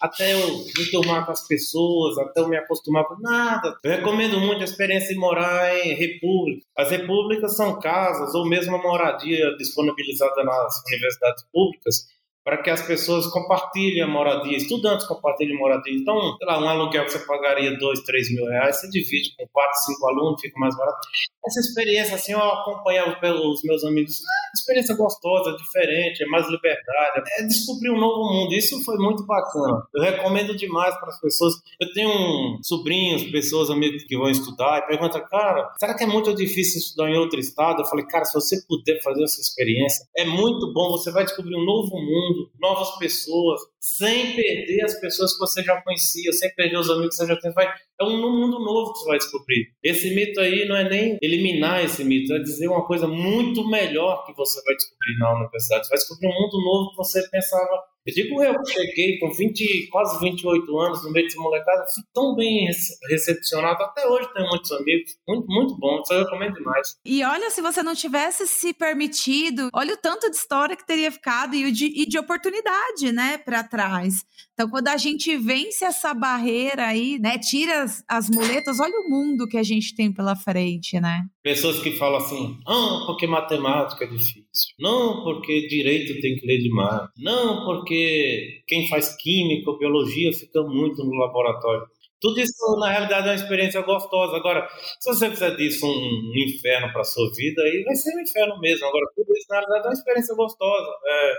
até 0.00 0.34
eu 0.34 0.48
me 0.58 0.90
tomar 0.90 1.24
com 1.24 1.32
as 1.32 1.46
pessoas, 1.46 2.18
até 2.18 2.40
eu 2.40 2.48
me 2.48 2.56
acostumar 2.56 3.04
com 3.04 3.16
nada. 3.20 3.76
Eu 3.82 3.90
recomendo 3.90 4.40
muito 4.40 4.60
a 4.60 4.64
experiência 4.64 5.08
de 5.08 5.20
morar 5.20 5.74
em 5.76 5.94
república. 5.94 6.66
As 6.76 6.90
repúblicas 6.90 7.56
são 7.56 7.78
casas 7.80 8.34
ou 8.34 8.48
mesmo 8.48 8.76
a 8.76 8.82
moradia 8.82 9.56
disponibilizada 9.56 10.44
nas 10.44 10.82
universidades 10.86 11.44
públicas 11.52 12.13
para 12.44 12.62
que 12.62 12.68
as 12.68 12.82
pessoas 12.82 13.26
compartilhem 13.28 14.02
a 14.02 14.06
moradia, 14.06 14.56
estudantes 14.56 15.06
compartilhem 15.06 15.56
moradia. 15.56 15.94
Então, 15.94 16.36
sei 16.36 16.46
lá, 16.46 16.62
um 16.62 16.68
aluguel 16.68 17.06
que 17.06 17.12
você 17.12 17.20
pagaria 17.20 17.76
2, 17.76 18.00
3 18.00 18.34
mil 18.34 18.44
reais, 18.46 18.80
você 18.80 18.90
divide 18.90 19.34
com 19.36 19.46
4, 19.50 19.72
5 19.94 20.08
alunos, 20.08 20.40
fica 20.40 20.58
mais 20.58 20.76
barato. 20.76 20.98
Essa 21.46 21.60
experiência, 21.60 22.14
assim, 22.14 22.32
eu 22.32 22.42
acompanhava 22.42 23.16
pelos 23.16 23.62
meus 23.64 23.82
amigos, 23.84 24.20
é 24.20 24.52
experiência 24.54 24.94
gostosa, 24.94 25.56
diferente, 25.56 26.22
é 26.22 26.26
mais 26.26 26.46
liberdade, 26.48 27.22
é 27.38 27.42
descobrir 27.46 27.90
um 27.90 27.98
novo 27.98 28.30
mundo. 28.30 28.54
Isso 28.54 28.82
foi 28.84 28.96
muito 28.96 29.24
bacana. 29.26 29.82
Eu 29.94 30.02
recomendo 30.02 30.54
demais 30.54 30.94
para 30.98 31.08
as 31.08 31.20
pessoas. 31.20 31.54
Eu 31.80 31.92
tenho 31.92 32.58
sobrinhos, 32.62 33.24
pessoas, 33.24 33.70
amigos 33.70 34.04
que 34.04 34.16
vão 34.16 34.28
estudar 34.28 34.80
e 34.80 34.86
perguntam, 34.86 35.22
cara, 35.28 35.72
será 35.78 35.94
que 35.94 36.04
é 36.04 36.06
muito 36.06 36.34
difícil 36.34 36.78
estudar 36.78 37.10
em 37.10 37.16
outro 37.16 37.40
estado? 37.40 37.80
Eu 37.80 37.86
falei, 37.86 38.04
cara, 38.06 38.24
se 38.24 38.34
você 38.34 38.62
puder 38.66 39.00
fazer 39.02 39.24
essa 39.24 39.40
experiência, 39.40 40.06
é 40.16 40.24
muito 40.24 40.72
bom, 40.72 40.90
você 40.92 41.10
vai 41.10 41.24
descobrir 41.24 41.56
um 41.56 41.64
novo 41.64 41.96
mundo 41.96 42.33
novas 42.58 42.96
pessoas. 42.98 43.60
Sem 43.84 44.34
perder 44.34 44.82
as 44.82 44.98
pessoas 44.98 45.34
que 45.34 45.40
você 45.40 45.62
já 45.62 45.78
conhecia, 45.82 46.32
sem 46.32 46.54
perder 46.54 46.78
os 46.78 46.88
amigos 46.88 47.10
que 47.10 47.16
você 47.16 47.26
já 47.26 47.38
tem. 47.38 47.52
Vai, 47.52 47.66
é 47.66 48.04
um 48.04 48.18
mundo 48.18 48.58
novo 48.58 48.94
que 48.94 49.00
você 49.00 49.08
vai 49.08 49.18
descobrir. 49.18 49.68
Esse 49.82 50.14
mito 50.14 50.40
aí 50.40 50.66
não 50.66 50.74
é 50.74 50.88
nem 50.88 51.18
eliminar 51.20 51.84
esse 51.84 52.02
mito, 52.02 52.32
é 52.32 52.38
dizer 52.38 52.68
uma 52.68 52.86
coisa 52.86 53.06
muito 53.06 53.68
melhor 53.68 54.24
que 54.24 54.32
você 54.34 54.62
vai 54.64 54.74
descobrir 54.74 55.18
na 55.18 55.34
universidade. 55.34 55.84
Você 55.84 55.90
vai 55.90 55.98
descobrir 55.98 56.28
um 56.28 56.32
mundo 56.32 56.64
novo 56.64 56.90
que 56.92 56.96
você 56.96 57.28
pensava 57.28 57.84
eu 58.06 58.14
digo 58.14 58.42
eu, 58.42 58.54
cheguei 58.66 59.18
com 59.18 59.30
20, 59.32 59.88
quase 59.90 60.20
28 60.20 60.78
anos 60.78 61.02
no 61.02 61.10
meio 61.10 61.24
desse 61.24 61.38
molecada, 61.38 61.86
fui 61.94 62.04
tão 62.12 62.34
bem 62.34 62.68
recepcionado. 63.08 63.82
Até 63.82 64.06
hoje 64.06 64.28
tenho 64.34 64.46
muitos 64.46 64.70
amigos. 64.72 65.16
Muito, 65.26 65.46
muito 65.46 65.78
bom. 65.78 66.02
Isso 66.02 66.12
eu 66.12 66.24
recomendo 66.24 66.54
demais. 66.54 66.98
E 67.02 67.24
olha, 67.24 67.48
se 67.48 67.62
você 67.62 67.82
não 67.82 67.94
tivesse 67.94 68.46
se 68.46 68.74
permitido, 68.74 69.70
olha 69.72 69.94
o 69.94 69.96
tanto 69.96 70.30
de 70.30 70.36
história 70.36 70.76
que 70.76 70.86
teria 70.86 71.10
ficado 71.10 71.54
e 71.54 71.72
de, 71.72 71.86
e 71.86 72.06
de 72.06 72.18
oportunidade, 72.18 73.10
né, 73.10 73.38
para 73.38 73.64
trás. 73.74 74.24
Então, 74.52 74.70
quando 74.70 74.86
a 74.86 74.96
gente 74.96 75.36
vence 75.36 75.84
essa 75.84 76.14
barreira 76.14 76.86
aí, 76.86 77.18
né, 77.18 77.38
tira 77.38 77.82
as, 77.82 78.04
as 78.08 78.30
muletas, 78.30 78.78
olha 78.78 78.94
o 79.00 79.10
mundo 79.10 79.48
que 79.48 79.58
a 79.58 79.64
gente 79.64 79.96
tem 79.96 80.12
pela 80.12 80.36
frente, 80.36 81.00
né? 81.00 81.24
Pessoas 81.42 81.80
que 81.80 81.90
falam 81.96 82.18
assim, 82.18 82.56
ah, 82.66 83.02
porque 83.06 83.26
matemática 83.26 84.04
é 84.04 84.08
difícil. 84.08 84.74
Não 84.78 85.24
porque 85.24 85.66
direito 85.66 86.20
tem 86.20 86.36
que 86.36 86.46
ler 86.46 86.58
demais. 86.58 87.08
Não 87.18 87.64
porque 87.64 88.62
quem 88.68 88.88
faz 88.88 89.16
química 89.16 89.70
ou 89.70 89.78
biologia 89.78 90.32
fica 90.32 90.62
muito 90.62 91.02
no 91.02 91.14
laboratório. 91.14 91.86
Tudo 92.20 92.40
isso, 92.40 92.76
na 92.78 92.90
realidade, 92.90 93.28
é 93.28 93.32
uma 93.32 93.36
experiência 93.36 93.82
gostosa. 93.82 94.36
Agora, 94.36 94.66
se 95.00 95.12
você 95.12 95.28
fizer 95.28 95.56
disso 95.56 95.84
um, 95.86 96.32
inferno 96.46 96.90
para 96.92 97.04
sua 97.04 97.30
vida, 97.34 97.60
aí 97.62 97.82
vai 97.84 97.94
ser 97.96 98.16
um 98.16 98.20
inferno 98.20 98.58
mesmo. 98.60 98.86
Agora, 98.86 99.04
tudo 99.14 99.30
isso, 99.36 99.46
na 99.50 99.56
realidade, 99.56 99.84
é 99.84 99.88
uma 99.88 99.92
experiência 99.92 100.34
gostosa. 100.34 100.90
É, 101.06 101.34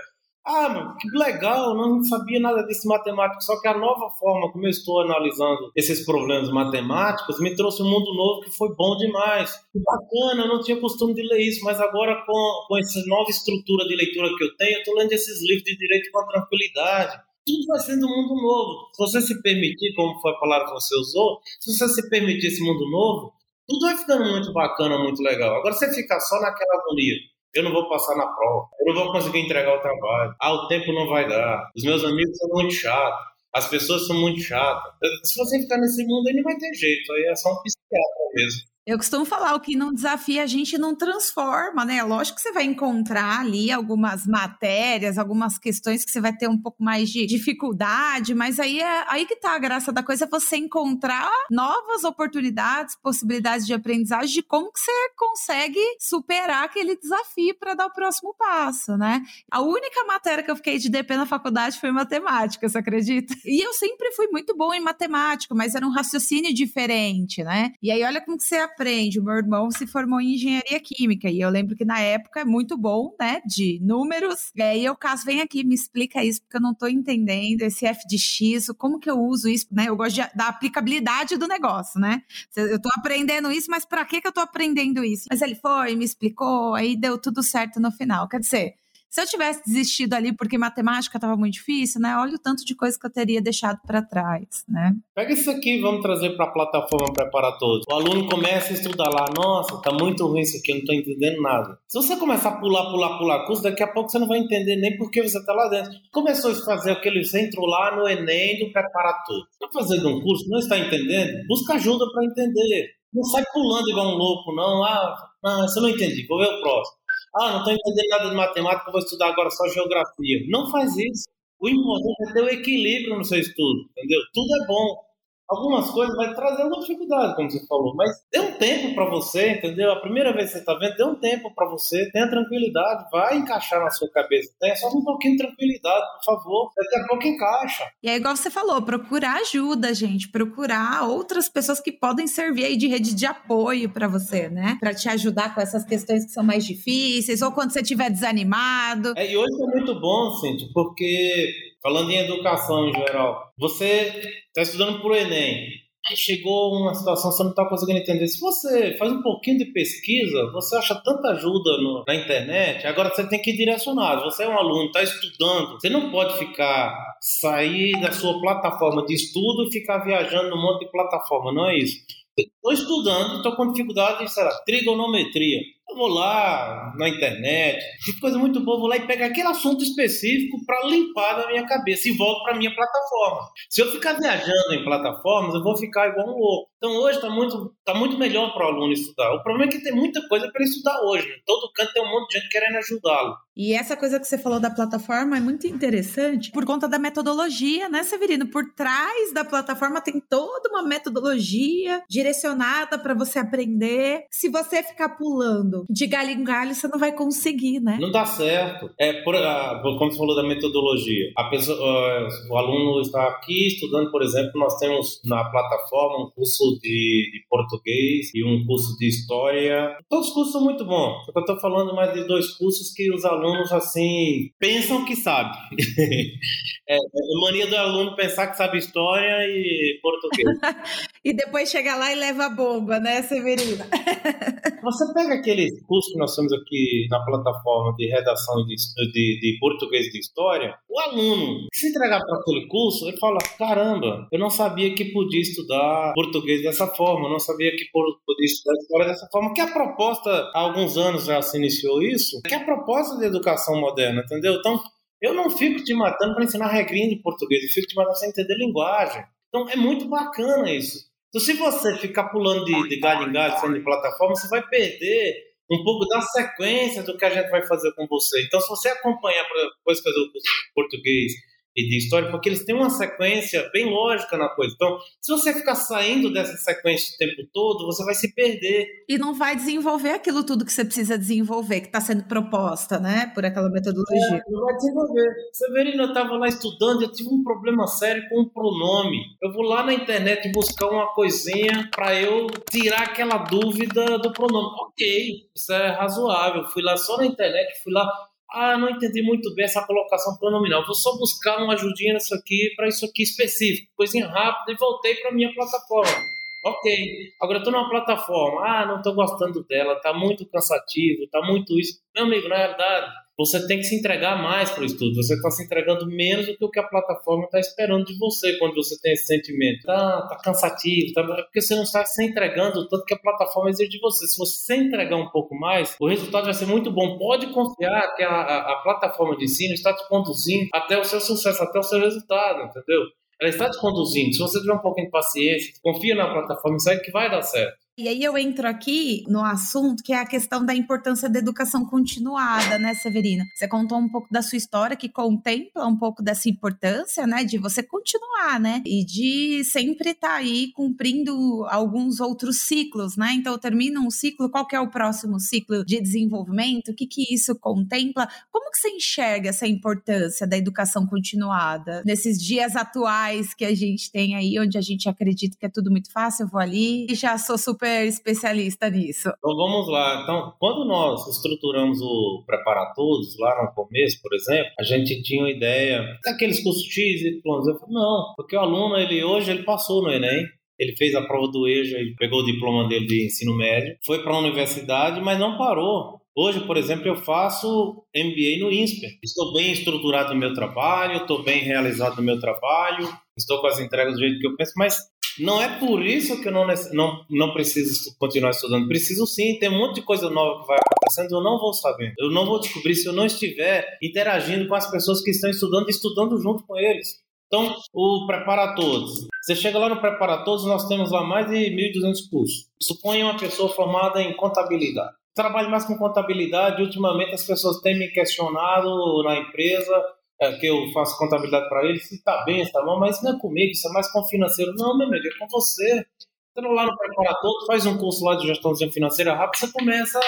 ah, 0.46 0.68
mano, 0.68 0.96
que 0.96 1.08
legal, 1.10 1.74
não 1.74 2.04
sabia 2.04 2.38
nada 2.38 2.62
desse 2.62 2.86
matemático. 2.86 3.42
Só 3.42 3.60
que 3.60 3.66
a 3.66 3.76
nova 3.76 4.08
forma 4.10 4.52
como 4.52 4.64
eu 4.64 4.70
estou 4.70 5.00
analisando 5.00 5.72
esses 5.74 6.06
problemas 6.06 6.48
matemáticos 6.50 7.40
me 7.40 7.56
trouxe 7.56 7.82
um 7.82 7.90
mundo 7.90 8.14
novo 8.14 8.42
que 8.42 8.50
foi 8.56 8.72
bom 8.76 8.96
demais. 8.96 9.50
Que 9.72 9.80
bacana, 9.80 10.44
eu 10.44 10.48
não 10.48 10.62
tinha 10.62 10.80
costume 10.80 11.14
de 11.14 11.22
ler 11.22 11.40
isso, 11.40 11.64
mas 11.64 11.80
agora 11.80 12.24
com, 12.24 12.66
com 12.68 12.78
essa 12.78 13.02
nova 13.06 13.28
estrutura 13.28 13.88
de 13.88 13.96
leitura 13.96 14.28
que 14.38 14.44
eu 14.44 14.56
tenho, 14.56 14.76
eu 14.76 14.78
estou 14.78 14.94
lendo 14.94 15.12
esses 15.12 15.42
livros 15.42 15.64
de 15.64 15.76
direito 15.76 16.12
com 16.12 16.26
tranquilidade. 16.28 17.20
Tudo 17.44 17.66
vai 17.66 17.80
sendo 17.80 18.06
um 18.06 18.10
mundo 18.10 18.40
novo. 18.40 18.88
Se 18.92 19.02
você 19.02 19.20
se 19.22 19.42
permitir, 19.42 19.94
como 19.96 20.20
foi 20.20 20.30
a 20.30 20.38
palavra 20.38 20.66
que 20.68 20.74
você 20.74 20.94
usou, 20.96 21.40
se 21.58 21.76
você 21.76 21.88
se 21.88 22.08
permitir 22.08 22.46
esse 22.46 22.62
mundo 22.62 22.88
novo, 22.88 23.32
tudo 23.66 23.80
vai 23.80 23.96
ficando 23.96 24.24
muito 24.30 24.52
bacana, 24.52 24.96
muito 24.96 25.20
legal. 25.22 25.56
Agora 25.56 25.74
você 25.74 25.92
ficar 25.92 26.20
só 26.20 26.40
naquela 26.40 26.80
agonia 26.80 27.14
eu 27.56 27.64
não 27.64 27.72
vou 27.72 27.88
passar 27.88 28.16
na 28.16 28.26
prova, 28.26 28.68
eu 28.80 28.94
não 28.94 29.02
vou 29.02 29.12
conseguir 29.12 29.40
entregar 29.40 29.74
o 29.74 29.80
trabalho, 29.80 30.34
ah, 30.40 30.52
o 30.52 30.68
tempo 30.68 30.92
não 30.92 31.08
vai 31.08 31.28
dar, 31.28 31.70
os 31.74 31.82
meus 31.82 32.04
amigos 32.04 32.36
são 32.36 32.48
muito 32.50 32.74
chatos, 32.74 33.26
as 33.54 33.68
pessoas 33.68 34.06
são 34.06 34.16
muito 34.16 34.40
chatas. 34.40 34.92
Se 35.24 35.38
você 35.38 35.60
ficar 35.60 35.78
nesse 35.78 36.04
mundo 36.04 36.30
não 36.34 36.42
vai 36.42 36.56
ter 36.56 36.72
jeito, 36.74 37.12
aí 37.12 37.24
é 37.24 37.34
só 37.34 37.50
um 37.50 37.62
psiquiatra 37.62 38.24
mesmo. 38.34 38.75
Eu 38.86 38.98
costumo 38.98 39.24
falar, 39.24 39.52
o 39.56 39.58
que 39.58 39.74
não 39.74 39.92
desafia 39.92 40.44
a 40.44 40.46
gente 40.46 40.78
não 40.78 40.94
transforma, 40.94 41.84
né? 41.84 42.04
Lógico 42.04 42.36
que 42.36 42.42
você 42.42 42.52
vai 42.52 42.62
encontrar 42.62 43.40
ali 43.40 43.72
algumas 43.72 44.28
matérias, 44.28 45.18
algumas 45.18 45.58
questões 45.58 46.04
que 46.04 46.10
você 46.12 46.20
vai 46.20 46.32
ter 46.32 46.48
um 46.48 46.56
pouco 46.56 46.84
mais 46.84 47.10
de 47.10 47.26
dificuldade, 47.26 48.32
mas 48.32 48.60
aí 48.60 48.78
é 48.78 49.04
aí 49.08 49.26
que 49.26 49.34
tá 49.34 49.56
a 49.56 49.58
graça 49.58 49.92
da 49.92 50.04
coisa, 50.04 50.24
é 50.24 50.28
você 50.28 50.56
encontrar 50.58 51.28
novas 51.50 52.04
oportunidades, 52.04 52.94
possibilidades 53.02 53.66
de 53.66 53.74
aprendizagem 53.74 54.32
de 54.32 54.42
como 54.44 54.70
que 54.70 54.78
você 54.78 54.92
consegue 55.16 55.80
superar 55.98 56.62
aquele 56.62 56.96
desafio 56.96 57.58
para 57.58 57.74
dar 57.74 57.86
o 57.86 57.92
próximo 57.92 58.36
passo, 58.38 58.96
né? 58.96 59.20
A 59.50 59.62
única 59.62 60.04
matéria 60.04 60.44
que 60.44 60.50
eu 60.50 60.56
fiquei 60.56 60.78
de 60.78 60.88
DP 60.88 61.16
na 61.16 61.26
faculdade 61.26 61.80
foi 61.80 61.90
matemática, 61.90 62.68
você 62.68 62.78
acredita? 62.78 63.34
E 63.44 63.66
eu 63.66 63.74
sempre 63.74 64.12
fui 64.12 64.28
muito 64.28 64.56
bom 64.56 64.72
em 64.72 64.80
matemática, 64.80 65.56
mas 65.56 65.74
era 65.74 65.84
um 65.84 65.90
raciocínio 65.90 66.54
diferente, 66.54 67.42
né? 67.42 67.72
E 67.82 67.90
aí 67.90 68.04
olha 68.04 68.20
como 68.20 68.36
que 68.38 68.44
você 68.44 68.75
aprende. 68.76 69.18
O 69.18 69.24
meu 69.24 69.34
irmão 69.34 69.70
se 69.70 69.86
formou 69.86 70.20
em 70.20 70.34
engenharia 70.34 70.78
química 70.78 71.30
e 71.30 71.40
eu 71.40 71.48
lembro 71.48 71.74
que 71.74 71.84
na 71.84 71.98
época 71.98 72.40
é 72.40 72.44
muito 72.44 72.76
bom, 72.76 73.14
né, 73.18 73.40
de 73.46 73.80
números. 73.82 74.52
E 74.54 74.62
aí 74.62 74.84
eu 74.84 74.94
caso, 74.94 75.24
vem 75.24 75.40
aqui, 75.40 75.64
me 75.64 75.74
explica 75.74 76.22
isso, 76.22 76.42
porque 76.42 76.58
eu 76.58 76.60
não 76.60 76.72
estou 76.72 76.88
entendendo 76.88 77.62
esse 77.62 77.86
f 77.86 78.06
de 78.06 78.18
x, 78.18 78.66
como 78.76 79.00
que 79.00 79.10
eu 79.10 79.18
uso 79.18 79.48
isso, 79.48 79.66
né? 79.72 79.88
Eu 79.88 79.96
gosto 79.96 80.14
de, 80.14 80.36
da 80.36 80.48
aplicabilidade 80.48 81.36
do 81.36 81.48
negócio, 81.48 81.98
né? 81.98 82.22
Eu 82.54 82.76
estou 82.76 82.92
aprendendo 82.96 83.50
isso, 83.50 83.70
mas 83.70 83.84
para 83.84 84.04
que 84.04 84.20
que 84.20 84.26
eu 84.26 84.30
estou 84.30 84.44
aprendendo 84.44 85.02
isso? 85.04 85.24
Mas 85.30 85.40
ele 85.40 85.54
foi, 85.54 85.96
me 85.96 86.04
explicou, 86.04 86.74
aí 86.74 86.96
deu 86.96 87.18
tudo 87.18 87.42
certo 87.42 87.80
no 87.80 87.90
final. 87.90 88.28
Quer 88.28 88.40
dizer, 88.40 88.74
se 89.08 89.20
eu 89.20 89.26
tivesse 89.26 89.62
desistido 89.66 90.14
ali 90.14 90.34
porque 90.34 90.58
matemática 90.58 91.16
estava 91.16 91.36
muito 91.36 91.54
difícil, 91.54 92.00
né? 92.00 92.16
Olha 92.16 92.34
o 92.34 92.38
tanto 92.38 92.64
de 92.64 92.74
coisa 92.74 92.98
que 92.98 93.06
eu 93.06 93.12
teria 93.12 93.40
deixado 93.40 93.78
para 93.86 94.02
trás, 94.02 94.64
né? 94.68 94.92
Pega 95.14 95.32
isso 95.32 95.50
aqui, 95.50 95.80
vamos 95.80 96.02
trazer 96.02 96.36
para 96.36 96.46
a 96.46 96.52
plataforma 96.52 97.12
Prepara 97.12 97.52
Todos. 97.58 97.84
O 97.88 97.94
aluno 97.94 98.28
começa 98.28 98.70
a 98.70 98.72
estudar 98.74 99.08
lá, 99.10 99.26
nossa, 99.36 99.80
tá 99.80 99.92
muito 99.92 100.26
ruim 100.26 100.40
isso 100.40 100.56
aqui, 100.58 100.70
eu 100.70 100.76
não 100.76 100.80
estou 100.80 100.94
entendendo 100.94 101.42
nada. 101.42 101.78
Se 101.88 101.98
você 101.98 102.16
começar 102.16 102.50
a 102.50 102.60
pular, 102.60 102.90
pular, 102.90 103.18
pular 103.18 103.46
curso, 103.46 103.62
daqui 103.62 103.82
a 103.82 103.88
pouco 103.88 104.10
você 104.10 104.18
não 104.18 104.28
vai 104.28 104.38
entender 104.38 104.76
nem 104.76 104.96
por 104.96 105.10
que 105.10 105.22
você 105.22 105.38
está 105.38 105.52
lá 105.52 105.68
dentro. 105.68 105.92
Começou 106.12 106.50
a 106.50 106.54
fazer 106.54 106.92
aquele, 106.92 107.24
você 107.24 107.40
entrou 107.40 107.66
lá 107.66 107.96
no 107.96 108.08
Enem 108.08 108.58
do 108.58 108.72
Prepara 108.72 109.14
Todos. 109.26 109.48
Está 109.52 109.68
fazendo 109.72 110.08
um 110.08 110.20
curso, 110.20 110.48
não 110.48 110.58
está 110.58 110.78
entendendo? 110.78 111.46
Busca 111.46 111.74
ajuda 111.74 112.04
para 112.12 112.24
entender. 112.24 112.96
Não 113.12 113.22
sai 113.24 113.42
pulando 113.52 113.88
igual 113.88 114.08
um 114.08 114.18
louco, 114.18 114.54
não. 114.54 114.84
Ah, 114.84 115.16
ah, 115.44 115.62
você 115.62 115.80
não 115.80 115.88
entendi, 115.88 116.26
vou 116.26 116.38
ver 116.38 116.48
o 116.48 116.60
próximo. 116.60 116.96
Ah, 117.38 117.52
não 117.52 117.58
estou 117.58 117.72
entendendo 117.72 118.08
nada 118.08 118.30
de 118.30 118.34
matemática, 118.34 118.90
vou 118.90 119.00
estudar 119.00 119.28
agora 119.28 119.50
só 119.50 119.68
geografia. 119.68 120.46
Não 120.48 120.70
faz 120.70 120.96
isso. 120.96 121.24
O 121.60 121.68
importante 121.68 122.30
é 122.30 122.32
ter 122.32 122.42
o 122.42 122.48
equilíbrio 122.48 123.16
no 123.18 123.24
seu 123.24 123.38
estudo, 123.38 123.88
entendeu? 123.90 124.20
Tudo 124.32 124.48
é 124.62 124.66
bom 124.66 125.05
algumas 125.48 125.90
coisas 125.90 126.14
vai 126.16 126.34
trazer 126.34 126.64
uma 126.64 126.80
dificuldade, 126.80 127.36
como 127.36 127.50
você 127.50 127.66
falou, 127.66 127.94
mas 127.94 128.10
dê 128.32 128.40
um 128.40 128.52
tempo 128.52 128.94
para 128.94 129.08
você, 129.08 129.52
entendeu? 129.52 129.92
A 129.92 130.00
primeira 130.00 130.32
vez 130.32 130.46
que 130.46 130.52
você 130.52 130.58
está 130.58 130.74
vendo, 130.74 130.96
dê 130.96 131.04
um 131.04 131.14
tempo 131.14 131.54
para 131.54 131.68
você, 131.68 132.10
tenha 132.10 132.28
tranquilidade, 132.28 133.08
vai 133.10 133.38
encaixar 133.38 133.82
na 133.82 133.90
sua 133.90 134.10
cabeça, 134.10 134.52
tenha 134.60 134.74
só 134.76 134.88
um 134.88 135.04
pouquinho 135.04 135.36
de 135.36 135.44
tranquilidade, 135.44 136.06
por 136.16 136.34
favor, 136.34 136.70
daqui 136.76 137.04
a 137.04 137.06
pouco 137.06 137.26
encaixa. 137.26 137.84
E 138.02 138.08
é 138.08 138.16
igual 138.16 138.36
você 138.36 138.50
falou, 138.50 138.82
procurar 138.82 139.40
ajuda, 139.40 139.94
gente, 139.94 140.28
procurar 140.30 141.08
outras 141.08 141.48
pessoas 141.48 141.80
que 141.80 141.92
podem 141.92 142.26
servir 142.26 142.64
aí 142.64 142.76
de 142.76 142.88
rede 142.88 143.14
de 143.14 143.26
apoio 143.26 143.88
para 143.88 144.08
você, 144.08 144.48
né? 144.48 144.76
Para 144.80 144.94
te 144.94 145.08
ajudar 145.08 145.54
com 145.54 145.60
essas 145.60 145.84
questões 145.84 146.24
que 146.24 146.32
são 146.32 146.42
mais 146.42 146.64
difíceis, 146.64 147.42
ou 147.42 147.52
quando 147.52 147.72
você 147.72 147.80
estiver 147.80 148.10
desanimado. 148.10 149.12
É, 149.16 149.30
e 149.30 149.36
hoje 149.36 149.54
é 149.62 149.66
muito 149.66 149.98
bom, 150.00 150.30
Cintia, 150.36 150.68
porque 150.74 151.52
falando 151.86 152.10
em 152.10 152.18
educação 152.18 152.88
em 152.88 152.92
geral, 152.92 153.52
você 153.56 154.12
está 154.48 154.62
estudando 154.62 154.98
para 154.98 155.08
o 155.08 155.14
Enem, 155.14 155.68
aí 156.08 156.16
chegou 156.16 156.74
uma 156.74 156.92
situação 156.92 157.30
que 157.30 157.36
você 157.36 157.42
não 157.44 157.50
está 157.50 157.64
conseguindo 157.68 158.00
entender. 158.00 158.26
Se 158.26 158.40
você 158.40 158.96
faz 158.96 159.12
um 159.12 159.22
pouquinho 159.22 159.58
de 159.58 159.66
pesquisa, 159.66 160.50
você 160.50 160.76
acha 160.76 160.96
tanta 160.96 161.28
ajuda 161.28 161.76
no, 161.78 162.02
na 162.04 162.16
internet, 162.16 162.84
agora 162.88 163.14
você 163.14 163.28
tem 163.28 163.40
que 163.40 163.52
ir 163.52 163.56
direcionado. 163.56 164.24
Você 164.24 164.42
é 164.42 164.48
um 164.48 164.58
aluno, 164.58 164.86
está 164.86 165.00
estudando, 165.00 165.74
você 165.74 165.88
não 165.88 166.10
pode 166.10 166.36
ficar, 166.38 166.92
sair 167.20 167.92
da 168.00 168.10
sua 168.10 168.40
plataforma 168.40 169.06
de 169.06 169.14
estudo 169.14 169.68
e 169.68 169.72
ficar 169.72 169.98
viajando 169.98 170.50
num 170.50 170.60
monte 170.60 170.86
de 170.86 170.90
plataforma, 170.90 171.52
não 171.52 171.70
é 171.70 171.78
isso. 171.78 171.98
Estou 172.36 172.72
estudando, 172.72 173.36
estou 173.36 173.54
com 173.54 173.70
dificuldade, 173.70 174.28
sei 174.28 174.42
lá, 174.42 174.50
trigonometria 174.66 175.60
eu 175.88 175.96
vou 175.96 176.08
lá 176.08 176.92
na 176.96 177.08
internet, 177.08 177.82
que 178.04 178.18
coisa 178.20 178.38
muito 178.38 178.60
boa, 178.60 178.78
vou 178.78 178.88
lá 178.88 178.96
e 178.96 179.06
pego 179.06 179.24
aquele 179.24 179.48
assunto 179.48 179.82
específico 179.82 180.64
para 180.66 180.86
limpar 180.86 181.40
da 181.40 181.46
minha 181.48 181.66
cabeça 181.66 182.08
e 182.08 182.12
volto 182.12 182.42
para 182.42 182.56
minha 182.56 182.74
plataforma. 182.74 183.48
Se 183.70 183.80
eu 183.80 183.90
ficar 183.90 184.14
viajando 184.14 184.74
em 184.74 184.84
plataformas, 184.84 185.54
eu 185.54 185.62
vou 185.62 185.76
ficar 185.76 186.08
igual 186.08 186.28
um 186.28 186.38
louco. 186.38 186.70
Então 186.76 186.90
hoje 186.96 187.16
está 187.16 187.30
muito, 187.30 187.74
tá 187.84 187.94
muito 187.94 188.18
melhor 188.18 188.52
para 188.52 188.66
o 188.66 188.68
aluno 188.68 188.92
estudar. 188.92 189.32
O 189.34 189.42
problema 189.42 189.70
é 189.70 189.72
que 189.72 189.82
tem 189.82 189.94
muita 189.94 190.20
coisa 190.28 190.50
para 190.50 190.62
ele 190.62 190.70
estudar 190.70 191.00
hoje. 191.02 191.26
Né? 191.26 191.36
Todo 191.46 191.72
canto 191.72 191.92
tem 191.92 192.02
um 192.02 192.10
monte 192.10 192.30
de 192.30 192.38
gente 192.38 192.50
querendo 192.50 192.76
ajudá-lo. 192.76 193.36
E 193.56 193.72
essa 193.72 193.96
coisa 193.96 194.20
que 194.20 194.26
você 194.26 194.36
falou 194.36 194.60
da 194.60 194.68
plataforma 194.68 195.38
é 195.38 195.40
muito 195.40 195.66
interessante 195.66 196.50
por 196.50 196.66
conta 196.66 196.86
da 196.86 196.98
metodologia, 196.98 197.88
né, 197.88 198.02
Severino? 198.02 198.50
Por 198.50 198.74
trás 198.74 199.32
da 199.32 199.46
plataforma 199.46 200.02
tem 200.02 200.20
toda 200.20 200.68
uma 200.68 200.82
metodologia 200.82 202.02
direcionada 202.08 202.98
para 202.98 203.14
você 203.14 203.38
aprender. 203.38 204.26
Se 204.30 204.50
você 204.50 204.82
ficar 204.82 205.16
pulando 205.16 205.85
de 205.88 206.06
galho 206.06 206.30
em 206.30 206.44
galho, 206.44 206.74
você 206.74 206.88
não 206.88 206.98
vai 206.98 207.12
conseguir, 207.12 207.80
né? 207.80 207.98
Não 208.00 208.10
dá 208.10 208.24
certo. 208.24 208.90
É, 208.98 209.22
por, 209.22 209.34
uh, 209.34 209.98
como 209.98 210.10
você 210.10 210.18
falou 210.18 210.34
da 210.34 210.42
metodologia, 210.42 211.32
a 211.36 211.44
pessoa, 211.44 212.28
o 212.50 212.56
aluno 212.56 213.00
está 213.00 213.22
aqui 213.28 213.68
estudando, 213.68 214.10
por 214.10 214.22
exemplo, 214.22 214.52
nós 214.56 214.76
temos 214.78 215.20
na 215.24 215.44
plataforma 215.50 216.26
um 216.26 216.30
curso 216.30 216.78
de, 216.82 217.30
de 217.32 217.46
português 217.48 218.30
e 218.34 218.44
um 218.44 218.64
curso 218.66 218.96
de 218.98 219.08
história. 219.08 219.96
Todos 220.08 220.28
os 220.28 220.34
cursos 220.34 220.52
são 220.52 220.64
muito 220.64 220.84
bons. 220.84 221.24
Só 221.24 221.32
que 221.32 221.38
eu 221.38 221.42
estou 221.42 221.60
falando 221.60 221.94
mais 221.94 222.12
de 222.12 222.26
dois 222.26 222.48
cursos 222.52 222.92
que 222.92 223.12
os 223.12 223.24
alunos 223.24 223.72
assim 223.72 224.50
pensam 224.58 225.04
que 225.04 225.16
sabe. 225.16 225.56
é, 226.88 226.96
é 226.96 227.40
mania 227.40 227.66
do 227.66 227.76
aluno 227.76 228.16
pensar 228.16 228.48
que 228.48 228.56
sabe 228.56 228.78
história 228.78 229.46
e 229.46 229.98
português. 230.02 230.58
e 231.24 231.32
depois 231.32 231.70
chega 231.70 231.96
lá 231.96 232.12
e 232.12 232.14
leva 232.14 232.46
a 232.46 232.50
bomba, 232.50 232.98
né, 232.98 233.22
Severina? 233.22 233.86
você 234.82 235.12
pega 235.14 235.34
aquele 235.34 235.65
curso 235.86 236.12
que 236.12 236.18
nós 236.18 236.34
temos 236.34 236.52
aqui 236.52 237.06
na 237.10 237.24
plataforma 237.24 237.94
de 237.96 238.06
redação 238.06 238.64
de, 238.64 238.74
de, 239.12 239.40
de 239.40 239.58
português 239.58 240.06
de 240.06 240.18
história, 240.18 240.76
o 240.88 241.00
aluno, 241.00 241.66
se 241.72 241.88
entregar 241.88 242.20
para 242.24 242.38
aquele 242.38 242.66
curso, 242.66 243.06
ele 243.06 243.16
fala: 243.18 243.38
caramba, 243.58 244.28
eu 244.32 244.38
não 244.38 244.50
sabia 244.50 244.94
que 244.94 245.12
podia 245.12 245.40
estudar 245.40 246.12
português 246.14 246.62
dessa 246.62 246.86
forma, 246.86 247.26
eu 247.26 247.32
não 247.32 247.38
sabia 247.38 247.70
que 247.70 247.84
podia 247.92 248.44
estudar 248.44 248.76
história 248.78 249.06
dessa 249.06 249.28
forma. 249.30 249.54
Que 249.54 249.60
a 249.60 249.72
proposta, 249.72 250.30
há 250.54 250.60
alguns 250.60 250.96
anos 250.96 251.26
já 251.26 251.40
se 251.42 251.56
iniciou 251.56 252.02
isso, 252.02 252.40
que 252.42 252.54
a 252.54 252.64
proposta 252.64 253.18
de 253.18 253.26
educação 253.26 253.80
moderna, 253.80 254.22
entendeu? 254.24 254.54
Então, 254.54 254.80
eu 255.20 255.34
não 255.34 255.50
fico 255.50 255.82
te 255.82 255.94
matando 255.94 256.34
para 256.34 256.44
ensinar 256.44 256.68
regrinha 256.68 257.08
de 257.08 257.16
português, 257.16 257.62
eu 257.62 257.70
fico 257.70 257.86
te 257.86 257.96
matando 257.96 258.18
para 258.18 258.28
entender 258.28 258.56
linguagem. 258.56 259.24
Então, 259.48 259.68
é 259.68 259.76
muito 259.76 260.08
bacana 260.08 260.70
isso. 260.70 261.06
Então, 261.28 261.40
se 261.40 261.52
você 261.54 261.96
ficar 261.98 262.28
pulando 262.30 262.64
de, 262.64 262.88
de 262.88 262.98
galho 262.98 263.28
em 263.28 263.32
galho, 263.32 263.74
de 263.74 263.80
plataforma, 263.80 264.34
você 264.34 264.48
vai 264.48 264.66
perder 264.66 265.45
um 265.70 265.82
pouco 265.82 266.06
da 266.06 266.20
sequência 266.20 267.02
do 267.02 267.16
que 267.16 267.24
a 267.24 267.30
gente 267.30 267.50
vai 267.50 267.66
fazer 267.66 267.92
com 267.94 268.06
você. 268.06 268.42
Então, 268.44 268.60
se 268.60 268.68
você 268.68 268.88
acompanhar, 268.88 269.44
depois 269.44 270.00
fazer 270.00 270.18
o 270.18 270.30
português 270.74 271.32
e 271.76 271.88
de 271.88 271.98
história, 271.98 272.30
porque 272.30 272.48
eles 272.48 272.64
têm 272.64 272.74
uma 272.74 272.88
sequência 272.88 273.68
bem 273.72 273.90
lógica 273.90 274.38
na 274.38 274.48
coisa. 274.48 274.72
Então, 274.74 274.98
se 275.20 275.30
você 275.30 275.52
ficar 275.52 275.74
saindo 275.74 276.32
dessa 276.32 276.56
sequência 276.56 277.14
o 277.14 277.18
tempo 277.18 277.48
todo, 277.52 277.84
você 277.84 278.02
vai 278.04 278.14
se 278.14 278.34
perder. 278.34 279.04
E 279.08 279.18
não 279.18 279.34
vai 279.34 279.54
desenvolver 279.54 280.10
aquilo 280.10 280.42
tudo 280.42 280.64
que 280.64 280.72
você 280.72 280.84
precisa 280.84 281.18
desenvolver, 281.18 281.80
que 281.80 281.88
está 281.88 282.00
sendo 282.00 282.24
proposta, 282.24 282.98
né, 282.98 283.30
por 283.34 283.44
aquela 283.44 283.68
metodologia. 283.68 284.36
É, 284.36 284.50
não 284.50 284.64
vai 284.64 284.74
desenvolver. 284.74 285.28
Severino, 285.52 286.02
eu 286.04 286.08
estava 286.08 286.36
lá 286.36 286.48
estudando, 286.48 287.02
eu 287.02 287.12
tive 287.12 287.28
um 287.28 287.42
problema 287.42 287.86
sério 287.86 288.26
com 288.30 288.40
o 288.40 288.50
pronome. 288.50 289.18
Eu 289.42 289.52
vou 289.52 289.62
lá 289.62 289.84
na 289.84 289.92
internet 289.92 290.50
buscar 290.52 290.88
uma 290.88 291.12
coisinha 291.14 291.90
para 291.94 292.18
eu 292.18 292.46
tirar 292.70 293.02
aquela 293.02 293.38
dúvida 293.38 294.18
do 294.18 294.32
pronome. 294.32 294.68
Ok, 294.80 295.48
isso 295.54 295.72
é 295.72 295.88
razoável. 295.90 296.64
Fui 296.68 296.82
lá 296.82 296.96
só 296.96 297.18
na 297.18 297.26
internet, 297.26 297.82
fui 297.82 297.92
lá 297.92 298.06
ah, 298.50 298.78
não 298.78 298.88
entendi 298.88 299.22
muito 299.22 299.54
bem 299.54 299.64
essa 299.64 299.84
colocação 299.84 300.36
pronominal. 300.36 300.84
Vou 300.84 300.94
só 300.94 301.16
buscar 301.18 301.62
uma 301.62 301.74
ajudinha 301.74 302.14
nisso 302.14 302.34
aqui 302.34 302.72
para 302.76 302.88
isso 302.88 303.04
aqui 303.04 303.22
específico, 303.22 303.90
coisinha 303.96 304.26
rápida 304.26 304.72
e 304.72 304.76
voltei 304.76 305.14
para 305.16 305.32
minha 305.32 305.52
plataforma. 305.52 306.35
Ok, 306.66 306.92
agora 307.40 307.58
eu 307.58 307.62
estou 307.62 307.72
numa 307.72 307.88
plataforma. 307.88 308.60
Ah, 308.66 308.86
não 308.86 308.96
estou 308.96 309.14
gostando 309.14 309.64
dela, 309.68 309.92
está 309.92 310.12
muito 310.12 310.44
cansativo, 310.50 311.22
está 311.22 311.40
muito 311.40 311.78
isso. 311.78 312.00
Meu 312.12 312.24
amigo, 312.24 312.48
na 312.48 312.56
realidade, 312.56 313.12
você 313.38 313.64
tem 313.68 313.78
que 313.78 313.84
se 313.84 313.94
entregar 313.94 314.42
mais 314.42 314.68
para 314.70 314.82
o 314.82 314.84
estudo. 314.84 315.14
Você 315.14 315.34
está 315.34 315.48
se 315.48 315.62
entregando 315.62 316.04
menos 316.08 316.44
do 316.44 316.56
que 316.56 316.64
o 316.64 316.70
que 316.70 316.80
a 316.80 316.88
plataforma 316.88 317.44
está 317.44 317.60
esperando 317.60 318.06
de 318.06 318.18
você 318.18 318.58
quando 318.58 318.74
você 318.74 318.98
tem 319.00 319.12
esse 319.12 319.26
sentimento. 319.26 319.84
Tá, 319.84 320.26
tá 320.26 320.38
cansativo, 320.42 321.12
tá, 321.12 321.20
é 321.38 321.42
porque 321.42 321.60
você 321.60 321.76
não 321.76 321.84
está 321.84 322.04
se 322.04 322.24
entregando 322.24 322.88
tanto 322.88 323.04
que 323.04 323.14
a 323.14 323.18
plataforma 323.18 323.70
exige 323.70 323.90
de 323.90 324.00
você. 324.00 324.26
Se 324.26 324.36
você 324.36 324.56
se 324.56 324.74
entregar 324.74 325.18
um 325.18 325.30
pouco 325.30 325.54
mais, 325.54 325.94
o 326.00 326.08
resultado 326.08 326.46
vai 326.46 326.54
ser 326.54 326.66
muito 326.66 326.90
bom. 326.90 327.16
Pode 327.16 327.46
confiar 327.52 328.12
que 328.16 328.24
a, 328.24 328.28
a, 328.28 328.72
a 328.72 328.76
plataforma 328.82 329.36
de 329.36 329.44
ensino 329.44 329.72
está 329.72 329.94
te 329.94 330.08
conduzindo 330.08 330.68
até 330.74 330.98
o 330.98 331.04
seu 331.04 331.20
sucesso, 331.20 331.62
até 331.62 331.78
o 331.78 331.84
seu 331.84 332.00
resultado, 332.00 332.64
entendeu? 332.64 333.04
Ela 333.40 333.50
está 333.50 333.70
te 333.70 333.78
conduzindo. 333.80 334.32
Se 334.32 334.40
você 334.40 334.60
tiver 334.60 334.74
um 334.74 334.80
pouquinho 334.82 335.06
de 335.06 335.12
paciência, 335.12 335.74
confia 335.82 336.14
na 336.14 336.32
plataforma 336.32 336.78
sabe 336.78 337.00
que 337.02 337.10
vai 337.10 337.30
dar 337.30 337.42
certo. 337.42 337.85
E 337.98 338.08
aí 338.08 338.22
eu 338.22 338.36
entro 338.36 338.68
aqui 338.68 339.24
no 339.26 339.42
assunto 339.42 340.02
que 340.02 340.12
é 340.12 340.18
a 340.18 340.26
questão 340.26 340.62
da 340.62 340.74
importância 340.74 341.30
da 341.30 341.38
educação 341.38 341.82
continuada, 341.86 342.78
né, 342.78 342.92
Severina? 342.92 343.42
Você 343.54 343.66
contou 343.66 343.96
um 343.96 344.06
pouco 344.06 344.28
da 344.30 344.42
sua 344.42 344.58
história 344.58 344.94
que 344.94 345.08
contempla 345.08 345.86
um 345.86 345.96
pouco 345.96 346.22
dessa 346.22 346.46
importância, 346.46 347.26
né, 347.26 347.42
de 347.42 347.56
você 347.56 347.82
continuar, 347.82 348.60
né, 348.60 348.82
e 348.84 349.02
de 349.02 349.64
sempre 349.64 350.10
estar 350.10 350.28
tá 350.28 350.34
aí 350.34 350.72
cumprindo 350.72 351.64
alguns 351.70 352.20
outros 352.20 352.60
ciclos, 352.60 353.16
né? 353.16 353.32
Então 353.32 353.58
termina 353.58 353.98
um 353.98 354.10
ciclo, 354.10 354.50
qual 354.50 354.66
que 354.66 354.76
é 354.76 354.80
o 354.80 354.90
próximo 354.90 355.40
ciclo 355.40 355.82
de 355.82 355.98
desenvolvimento? 355.98 356.90
O 356.90 356.94
que 356.94 357.06
que 357.06 357.32
isso 357.32 357.58
contempla? 357.58 358.28
Como 358.52 358.70
que 358.70 358.76
você 358.76 358.90
enxerga 358.90 359.48
essa 359.48 359.66
importância 359.66 360.46
da 360.46 360.58
educação 360.58 361.06
continuada 361.06 362.02
nesses 362.04 362.38
dias 362.38 362.76
atuais 362.76 363.54
que 363.54 363.64
a 363.64 363.74
gente 363.74 364.12
tem 364.12 364.34
aí, 364.34 364.60
onde 364.60 364.76
a 364.76 364.82
gente 364.82 365.08
acredita 365.08 365.56
que 365.58 365.64
é 365.64 365.70
tudo 365.70 365.90
muito 365.90 366.12
fácil, 366.12 366.44
eu 366.44 366.48
vou 366.48 366.60
ali 366.60 367.06
e 367.10 367.14
já 367.14 367.38
sou 367.38 367.56
super 367.56 367.85
super 367.86 368.06
especialista 368.06 368.90
nisso. 368.90 369.28
Então 369.28 369.56
vamos 369.56 369.88
lá. 369.88 370.22
Então, 370.22 370.52
quando 370.58 370.84
nós 370.84 371.26
estruturamos 371.28 372.00
o 372.00 372.42
Prepara 372.46 372.92
Todos, 372.94 373.38
lá 373.38 373.62
no 373.62 373.74
começo, 373.74 374.20
por 374.20 374.34
exemplo, 374.34 374.72
a 374.78 374.82
gente 374.82 375.22
tinha 375.22 375.42
uma 375.42 375.50
ideia 375.50 376.18
daqueles 376.24 376.62
cursos 376.62 376.84
X, 376.84 377.22
Y, 377.22 377.62
Z. 377.62 377.72
Não, 377.88 378.34
porque 378.36 378.56
o 378.56 378.60
aluno, 378.60 378.96
ele 378.96 379.22
hoje, 379.22 379.50
ele 379.50 379.62
passou 379.62 380.02
no 380.02 380.10
Enem, 380.10 380.44
ele 380.78 380.96
fez 380.96 381.14
a 381.14 381.22
prova 381.22 381.48
do 381.48 381.66
EJA, 381.66 381.98
ele 381.98 382.14
pegou 382.18 382.40
o 382.40 382.44
diploma 382.44 382.88
dele 382.88 383.06
de 383.06 383.26
ensino 383.26 383.56
médio, 383.56 383.96
foi 384.04 384.22
para 384.22 384.34
a 384.34 384.38
universidade, 384.38 385.20
mas 385.20 385.38
não 385.38 385.56
parou. 385.56 386.20
Hoje, 386.38 386.60
por 386.66 386.76
exemplo, 386.76 387.08
eu 387.08 387.16
faço 387.16 388.04
MBA 388.14 388.58
no 388.60 388.70
INSPER. 388.70 389.08
Estou 389.24 389.54
bem 389.54 389.72
estruturado 389.72 390.34
no 390.34 390.40
meu 390.40 390.52
trabalho, 390.52 391.22
estou 391.22 391.42
bem 391.42 391.62
realizado 391.62 392.16
no 392.16 392.22
meu 392.22 392.38
trabalho, 392.38 393.08
estou 393.38 393.58
com 393.62 393.68
as 393.68 393.80
entregas 393.80 394.12
do 394.12 394.20
jeito 394.20 394.38
que 394.38 394.46
eu 394.46 394.54
penso, 394.54 394.72
mas 394.76 394.98
não 395.38 395.62
é 395.62 395.78
por 395.78 396.04
isso 396.04 396.40
que 396.40 396.48
eu 396.48 396.52
não, 396.52 396.66
não, 396.92 397.24
não 397.28 397.52
preciso 397.52 398.16
continuar 398.18 398.50
estudando. 398.50 398.88
Preciso 398.88 399.26
sim, 399.26 399.58
tem 399.58 399.68
um 399.68 399.78
monte 399.78 399.96
de 399.96 400.02
coisa 400.02 400.30
nova 400.30 400.62
que 400.62 400.66
vai 400.66 400.78
acontecendo, 400.78 401.38
eu 401.38 401.42
não 401.42 401.58
vou 401.58 401.72
saber. 401.72 402.14
Eu 402.18 402.30
não 402.30 402.46
vou 402.46 402.60
descobrir 402.60 402.94
se 402.94 403.06
eu 403.06 403.12
não 403.12 403.26
estiver 403.26 403.98
interagindo 404.02 404.68
com 404.68 404.74
as 404.74 404.90
pessoas 404.90 405.22
que 405.22 405.30
estão 405.30 405.50
estudando 405.50 405.88
e 405.88 405.90
estudando 405.90 406.40
junto 406.40 406.64
com 406.66 406.76
eles. 406.76 407.24
Então, 407.46 407.76
o 407.92 408.26
Prepara 408.26 408.74
Todos. 408.74 409.26
Você 409.42 409.54
chega 409.54 409.78
lá 409.78 409.88
no 409.88 410.00
Prepara 410.00 410.44
Todos, 410.44 410.64
nós 410.66 410.88
temos 410.88 411.12
lá 411.12 411.22
mais 411.22 411.48
de 411.48 411.54
1.200 411.54 412.28
cursos. 412.30 412.68
Suponha 412.82 413.24
uma 413.24 413.36
pessoa 413.38 413.68
formada 413.68 414.20
em 414.20 414.34
contabilidade. 414.34 415.14
Trabalho 415.34 415.70
mais 415.70 415.84
com 415.84 415.96
contabilidade. 415.96 416.82
Ultimamente, 416.82 417.34
as 417.34 417.46
pessoas 417.46 417.80
têm 417.80 417.98
me 417.98 418.08
questionado 418.08 419.22
na 419.22 419.36
empresa 419.36 420.02
é, 420.40 420.52
que 420.52 420.66
eu 420.66 420.90
faço 420.92 421.16
contabilidade 421.18 421.68
para 421.68 421.84
ele, 421.84 421.98
se 421.98 422.16
está 422.16 422.44
bem, 422.44 422.58
se 422.58 422.66
está 422.66 422.82
mal, 422.84 422.98
mas 422.98 423.22
não 423.22 423.36
é 423.36 423.38
comigo, 423.38 423.72
isso 423.72 423.88
é 423.88 423.92
mais 423.92 424.10
com 424.10 424.20
o 424.20 424.28
financeiro. 424.28 424.72
Não, 424.76 424.96
meu 424.96 425.06
amigo, 425.06 425.26
é 425.26 425.38
com 425.38 425.48
você. 425.48 426.06
Você 426.54 426.66
lá 426.68 426.86
no 426.86 426.96
Prepara 426.96 427.34
Todo, 427.40 427.66
faz 427.66 427.84
um 427.86 427.98
curso 427.98 428.24
lá 428.24 428.34
de 428.36 428.46
gestão 428.46 428.74
financeira 428.74 429.34
rápida, 429.34 429.66
você 429.66 429.72
começa 429.72 430.18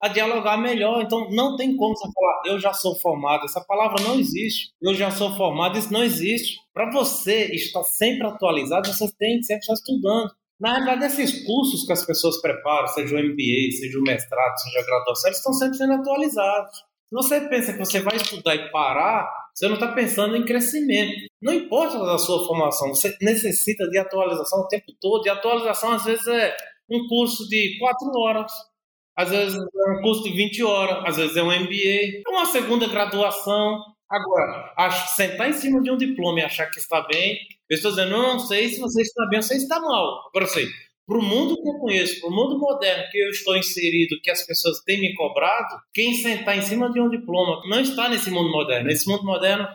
a 0.00 0.08
dialogar 0.08 0.56
melhor. 0.56 1.02
Então, 1.02 1.30
não 1.30 1.56
tem 1.56 1.76
como 1.76 1.96
você 1.96 2.08
falar, 2.12 2.42
eu 2.46 2.60
já 2.60 2.72
sou 2.72 2.94
formado. 2.96 3.44
Essa 3.44 3.60
palavra 3.60 4.02
não 4.02 4.18
existe. 4.18 4.70
Eu 4.80 4.94
já 4.94 5.10
sou 5.10 5.34
formado, 5.36 5.78
isso 5.78 5.92
não 5.92 6.04
existe. 6.04 6.58
Para 6.72 6.90
você 6.92 7.46
estar 7.54 7.82
sempre 7.84 8.26
atualizado, 8.26 8.92
você 8.92 9.10
tem 9.18 9.38
que 9.38 9.44
sempre 9.44 9.62
estar 9.62 9.74
estudando. 9.74 10.30
Na 10.60 10.74
verdade, 10.74 11.06
esses 11.06 11.44
cursos 11.44 11.84
que 11.84 11.92
as 11.92 12.04
pessoas 12.04 12.40
preparam, 12.40 12.86
seja 12.88 13.16
o 13.16 13.18
MBA, 13.18 13.72
seja 13.78 13.98
o 13.98 14.02
mestrado, 14.02 14.56
seja 14.58 14.80
a 14.80 14.86
graduação, 14.86 15.28
eles 15.28 15.38
estão 15.38 15.52
sempre 15.52 15.76
sendo 15.76 15.94
atualizados. 15.94 16.76
Se 17.08 17.14
você 17.14 17.40
pensa 17.48 17.72
que 17.72 17.78
você 17.78 18.00
vai 18.00 18.16
estudar 18.16 18.54
e 18.54 18.70
parar, 18.70 19.30
você 19.54 19.68
não 19.68 19.74
está 19.74 19.92
pensando 19.92 20.36
em 20.36 20.44
crescimento. 20.44 21.28
Não 21.40 21.52
importa 21.52 21.96
a 22.12 22.18
sua 22.18 22.44
formação, 22.46 22.88
você 22.88 23.16
necessita 23.20 23.88
de 23.88 23.98
atualização 23.98 24.60
o 24.60 24.68
tempo 24.68 24.92
todo. 25.00 25.24
E 25.24 25.30
atualização, 25.30 25.92
às 25.92 26.04
vezes, 26.04 26.26
é 26.26 26.56
um 26.90 27.06
curso 27.06 27.48
de 27.48 27.78
quatro 27.78 28.10
horas, 28.18 28.52
às 29.16 29.30
vezes 29.30 29.54
é 29.56 29.90
um 29.92 30.02
curso 30.02 30.24
de 30.24 30.32
20 30.32 30.64
horas, 30.64 31.04
às 31.06 31.16
vezes 31.16 31.36
é 31.36 31.42
um 31.42 31.46
MBA, 31.46 32.22
é 32.26 32.30
uma 32.30 32.46
segunda 32.46 32.88
graduação. 32.88 33.80
Agora, 34.10 34.74
acho, 34.76 35.14
sentar 35.14 35.48
em 35.48 35.52
cima 35.52 35.80
de 35.80 35.90
um 35.90 35.96
diploma 35.96 36.40
e 36.40 36.42
achar 36.42 36.66
que 36.66 36.78
está 36.78 37.00
bem, 37.02 37.38
estou 37.70 37.90
dizendo, 37.90 38.10
não, 38.10 38.32
não 38.34 38.38
sei 38.40 38.68
se 38.68 38.80
você 38.80 39.02
está 39.02 39.26
bem 39.28 39.38
ou 39.38 39.42
se 39.42 39.56
está 39.56 39.80
mal. 39.80 40.26
Agora, 40.28 40.46
sei, 40.46 40.66
para 41.06 41.18
o 41.18 41.22
mundo 41.22 41.60
que 41.60 41.68
eu 41.68 41.74
conheço, 41.74 42.20
para 42.20 42.30
o 42.30 42.32
mundo 42.32 42.58
moderno 42.58 43.04
que 43.10 43.18
eu 43.18 43.30
estou 43.30 43.56
inserido, 43.56 44.20
que 44.22 44.30
as 44.30 44.46
pessoas 44.46 44.80
têm 44.84 45.00
me 45.00 45.14
cobrado, 45.14 45.76
quem 45.92 46.14
sentar 46.14 46.56
em 46.56 46.62
cima 46.62 46.90
de 46.90 47.00
um 47.00 47.10
diploma 47.10 47.60
não 47.68 47.80
está 47.80 48.08
nesse 48.08 48.30
mundo 48.30 48.50
moderno. 48.50 48.86
Nesse 48.86 49.08
mundo 49.08 49.24
moderno, 49.24 49.66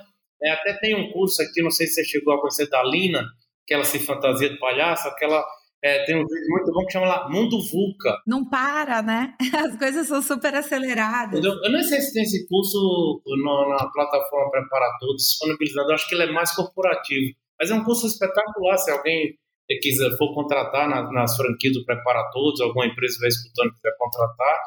é, 0.42 0.52
até 0.52 0.74
tem 0.80 0.96
um 0.96 1.12
curso 1.12 1.42
aqui, 1.42 1.62
não 1.62 1.72
sei 1.72 1.88
se 1.88 1.96
você 1.96 2.06
chegou 2.06 2.34
a 2.34 2.40
conhecer, 2.40 2.68
da 2.70 2.84
Lina, 2.84 3.24
que 3.68 3.74
ela 3.74 3.84
se 3.84 4.00
fantasia 4.00 4.50
de 4.50 4.58
palhaço, 4.58 5.08
aquela 5.08 5.46
é, 5.82 6.04
tem 6.04 6.16
um 6.16 6.26
vídeo 6.26 6.50
muito 6.50 6.74
bom 6.74 6.86
que 6.86 6.92
chama 6.92 7.08
lá 7.08 7.30
Mundo 7.30 7.62
Vulca. 7.62 8.18
Não 8.28 8.44
para, 8.50 9.02
né? 9.02 9.34
As 9.56 9.78
coisas 9.78 10.08
são 10.08 10.22
super 10.22 10.54
aceleradas. 10.54 11.44
Eu, 11.44 11.54
eu 11.64 11.72
não 11.72 11.82
sei 11.84 12.02
se 12.02 12.14
tem 12.14 12.24
esse 12.24 12.48
curso 12.48 13.22
no, 13.26 13.70
na 13.70 13.90
plataforma 13.90 14.52
Prepara 14.52 14.98
Todos 15.00 15.24
disponibilizado, 15.24 15.90
eu 15.90 15.96
acho 15.96 16.10
que 16.10 16.16
ele 16.16 16.24
é 16.24 16.32
mais 16.32 16.54
corporativo. 16.54 17.34
Mas 17.60 17.72
é 17.72 17.76
um 17.76 17.84
curso 17.84 18.08
espetacular, 18.08 18.78
se 18.78 18.92
alguém 18.92 19.38
quiser, 19.78 20.18
for 20.18 20.34
contratar 20.34 20.90
na, 20.90 21.12
nas 21.12 21.36
franquias 21.36 21.74
do 21.76 21.86
Prepara 21.86 22.30
Todos, 22.32 22.60
alguma 22.62 22.88
empresa 22.88 23.18
vai 23.20 23.30
escutando 23.30 23.74
quiser 23.74 23.96
contratar, 23.98 24.60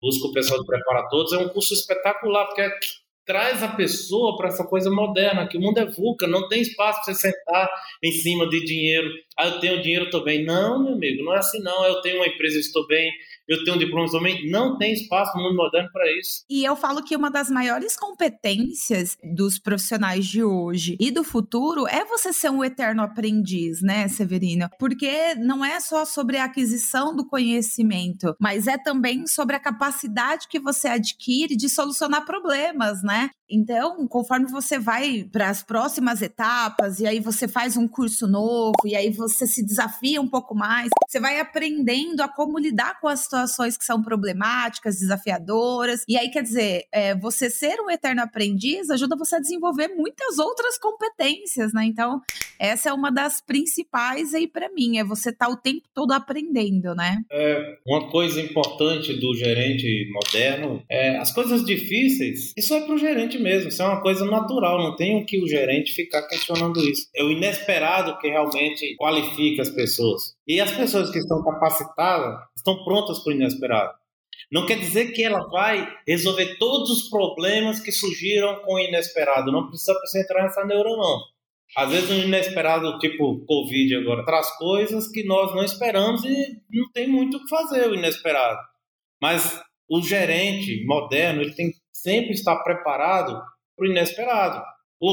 busca 0.00 0.28
o 0.28 0.32
pessoal 0.32 0.60
do 0.60 0.66
Prepara 0.66 1.08
Todos, 1.08 1.32
é 1.32 1.38
um 1.38 1.48
curso 1.48 1.74
espetacular, 1.74 2.46
porque 2.46 2.62
é, 2.62 2.70
traz 3.26 3.62
a 3.62 3.68
pessoa 3.68 4.36
para 4.36 4.48
essa 4.48 4.64
coisa 4.64 4.90
moderna, 4.90 5.46
que 5.48 5.58
o 5.58 5.60
mundo 5.60 5.78
é 5.78 5.84
VUCA, 5.84 6.26
não 6.26 6.48
tem 6.48 6.62
espaço 6.62 7.04
para 7.04 7.12
você 7.12 7.28
sentar 7.28 7.68
em 8.02 8.12
cima 8.12 8.48
de 8.48 8.64
dinheiro. 8.64 9.10
Ah, 9.38 9.48
eu 9.48 9.60
tenho 9.60 9.82
dinheiro, 9.82 10.06
estou 10.06 10.24
bem. 10.24 10.44
Não, 10.44 10.82
meu 10.82 10.94
amigo, 10.94 11.24
não 11.24 11.34
é 11.34 11.38
assim 11.38 11.60
não. 11.60 11.84
Eu 11.84 12.00
tenho 12.00 12.16
uma 12.16 12.26
empresa, 12.26 12.58
estou 12.58 12.86
bem 12.86 13.10
eu 13.48 13.62
tenho 13.64 13.76
um 13.76 13.78
diploma 13.78 14.10
também. 14.10 14.50
Não 14.50 14.76
tem 14.76 14.92
espaço 14.92 15.36
no 15.36 15.44
mundo 15.44 15.56
moderno 15.56 15.88
para 15.92 16.10
isso. 16.18 16.44
E 16.50 16.64
eu 16.64 16.74
falo 16.74 17.02
que 17.02 17.16
uma 17.16 17.30
das 17.30 17.48
maiores 17.48 17.96
competências 17.96 19.16
dos 19.22 19.58
profissionais 19.58 20.26
de 20.26 20.42
hoje 20.42 20.96
e 21.00 21.10
do 21.10 21.22
futuro 21.22 21.86
é 21.86 22.04
você 22.04 22.32
ser 22.32 22.50
um 22.50 22.64
eterno 22.64 23.02
aprendiz, 23.02 23.82
né, 23.82 24.08
Severino? 24.08 24.68
Porque 24.78 25.34
não 25.36 25.64
é 25.64 25.78
só 25.80 26.04
sobre 26.04 26.38
a 26.38 26.44
aquisição 26.44 27.14
do 27.14 27.26
conhecimento, 27.26 28.34
mas 28.40 28.66
é 28.66 28.76
também 28.76 29.26
sobre 29.26 29.56
a 29.56 29.60
capacidade 29.60 30.48
que 30.48 30.58
você 30.58 30.88
adquire 30.88 31.56
de 31.56 31.68
solucionar 31.68 32.24
problemas, 32.24 33.02
né? 33.02 33.30
Então, 33.48 34.08
conforme 34.08 34.46
você 34.50 34.76
vai 34.76 35.24
para 35.30 35.48
as 35.48 35.62
próximas 35.62 36.20
etapas, 36.20 36.98
e 36.98 37.06
aí 37.06 37.20
você 37.20 37.46
faz 37.46 37.76
um 37.76 37.86
curso 37.86 38.26
novo, 38.26 38.74
e 38.84 38.96
aí 38.96 39.10
você 39.12 39.25
se 39.28 39.64
desafia 39.64 40.20
um 40.20 40.28
pouco 40.28 40.54
mais, 40.54 40.88
você 41.08 41.20
vai 41.20 41.40
aprendendo 41.40 42.20
a 42.20 42.28
como 42.28 42.58
lidar 42.58 43.00
com 43.00 43.08
as 43.08 43.20
situações 43.20 43.76
que 43.76 43.84
são 43.84 44.02
problemáticas, 44.02 44.98
desafiadoras. 44.98 46.04
E 46.08 46.16
aí, 46.16 46.30
quer 46.30 46.42
dizer, 46.42 46.84
é, 46.92 47.14
você 47.14 47.50
ser 47.50 47.80
um 47.80 47.90
eterno 47.90 48.22
aprendiz 48.22 48.90
ajuda 48.90 49.16
você 49.16 49.36
a 49.36 49.40
desenvolver 49.40 49.88
muitas 49.88 50.38
outras 50.38 50.78
competências, 50.78 51.72
né? 51.72 51.84
Então, 51.84 52.20
essa 52.58 52.90
é 52.90 52.92
uma 52.92 53.10
das 53.10 53.40
principais 53.40 54.34
aí 54.34 54.46
para 54.46 54.68
mim, 54.70 54.98
é 54.98 55.04
você 55.04 55.30
estar 55.30 55.46
tá 55.46 55.52
o 55.52 55.56
tempo 55.56 55.82
todo 55.94 56.12
aprendendo, 56.12 56.94
né? 56.94 57.22
É, 57.30 57.76
uma 57.86 58.10
coisa 58.10 58.40
importante 58.40 59.14
do 59.14 59.34
gerente 59.34 60.10
moderno 60.12 60.82
é 60.90 61.16
as 61.18 61.32
coisas 61.32 61.64
difíceis, 61.64 62.52
isso 62.56 62.74
é 62.74 62.80
para 62.80 62.94
o 62.94 62.98
gerente 62.98 63.38
mesmo, 63.38 63.68
isso 63.68 63.82
é 63.82 63.86
uma 63.86 64.00
coisa 64.00 64.24
natural, 64.24 64.78
não 64.78 64.96
tem 64.96 65.20
o 65.20 65.26
que 65.26 65.42
o 65.42 65.48
gerente 65.48 65.92
ficar 65.92 66.22
questionando 66.22 66.80
isso. 66.80 67.08
É 67.14 67.22
o 67.22 67.30
inesperado 67.30 68.18
que 68.18 68.28
realmente 68.28 68.96
qualifica 69.16 69.62
as 69.62 69.70
pessoas. 69.70 70.34
E 70.46 70.60
as 70.60 70.70
pessoas 70.70 71.10
que 71.10 71.18
estão 71.18 71.42
capacitadas 71.42 72.38
estão 72.56 72.84
prontas 72.84 73.18
para 73.20 73.32
o 73.32 73.36
inesperado. 73.36 73.94
Não 74.52 74.66
quer 74.66 74.78
dizer 74.78 75.12
que 75.12 75.24
ela 75.24 75.48
vai 75.48 75.88
resolver 76.06 76.56
todos 76.58 76.90
os 76.90 77.08
problemas 77.08 77.80
que 77.80 77.90
surgiram 77.90 78.56
com 78.60 78.74
o 78.74 78.78
inesperado. 78.78 79.50
Não 79.50 79.68
precisa 79.68 79.94
entrar 80.14 80.42
nessa 80.42 80.64
neura, 80.64 80.90
não. 80.90 81.20
Às 81.76 81.90
vezes 81.90 82.10
o 82.10 82.14
inesperado, 82.14 82.98
tipo 82.98 83.44
Covid 83.44 83.96
agora, 83.96 84.24
traz 84.24 84.56
coisas 84.56 85.08
que 85.08 85.24
nós 85.24 85.52
não 85.54 85.64
esperamos 85.64 86.24
e 86.24 86.60
não 86.70 86.90
tem 86.92 87.08
muito 87.08 87.38
o 87.38 87.42
que 87.42 87.48
fazer 87.48 87.88
o 87.88 87.94
inesperado. 87.94 88.60
Mas 89.20 89.60
o 89.88 90.00
gerente 90.00 90.84
moderno, 90.86 91.42
ele 91.42 91.54
tem 91.54 91.72
que 91.72 91.78
sempre 91.92 92.32
estar 92.32 92.56
preparado 92.62 93.42
para 93.76 93.86
o 93.86 93.90
inesperado. 93.90 94.62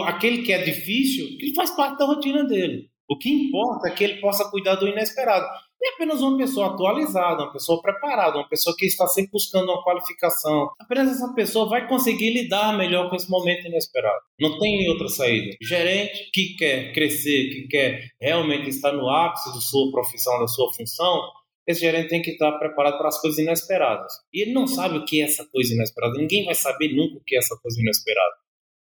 Aquele 0.06 0.44
que 0.44 0.54
é 0.54 0.64
difícil, 0.64 1.26
ele 1.40 1.56
faz 1.56 1.72
parte 1.72 1.98
da 1.98 2.06
rotina 2.06 2.44
dele. 2.46 2.90
O 3.10 3.18
que 3.18 3.30
importa 3.30 3.88
é 3.88 3.92
que 3.92 4.04
ele 4.04 4.22
possa 4.22 4.50
cuidar 4.50 4.76
do 4.76 4.88
inesperado. 4.88 5.46
É 5.84 5.90
apenas 5.96 6.22
uma 6.22 6.38
pessoa 6.38 6.68
atualizada, 6.68 7.44
uma 7.44 7.52
pessoa 7.52 7.82
preparada, 7.82 8.38
uma 8.38 8.48
pessoa 8.48 8.74
que 8.78 8.86
está 8.86 9.06
sempre 9.06 9.32
buscando 9.32 9.70
uma 9.70 9.84
qualificação. 9.84 10.70
Apenas 10.80 11.12
essa 11.12 11.34
pessoa 11.34 11.68
vai 11.68 11.88
conseguir 11.90 12.30
lidar 12.30 12.78
melhor 12.78 13.10
com 13.10 13.18
esse 13.18 13.30
momento 13.30 13.68
inesperado. 13.68 14.22
Não 14.40 14.58
tem 14.60 14.88
outra 14.90 15.10
saída. 15.10 15.58
Gerente 15.62 16.30
que 16.34 16.56
quer 16.56 16.94
crescer, 16.94 17.50
que 17.50 17.68
quer 17.68 18.08
realmente 18.22 18.70
estar 18.70 18.94
no 18.94 19.10
ápice 19.10 19.54
da 19.54 19.60
sua 19.60 19.92
profissão, 19.92 20.40
da 20.40 20.48
sua 20.48 20.74
função, 20.74 21.22
esse 21.68 21.82
gerente 21.82 22.10
tem 22.10 22.22
que 22.22 22.32
estar 22.32 22.54
preparado 22.54 22.98
para 22.98 23.10
as 23.10 23.20
coisas 23.20 23.40
inesperadas. 23.40 24.14
E 24.34 24.42
ele 24.42 24.54
não 24.54 24.68
sabe 24.68 24.98
o 24.98 25.06
que 25.06 25.22
é 25.22 25.26
essa 25.26 25.46
coisa 25.46 25.74
inesperada. 25.74 26.18
Ninguém 26.18 26.46
vai 26.46 26.56
saber 26.56 26.94
nunca 26.94 27.18
o 27.18 27.24
que 27.26 27.36
é 27.36 27.40
essa 27.40 27.58
coisa 27.62 27.80
inesperada 27.82 28.43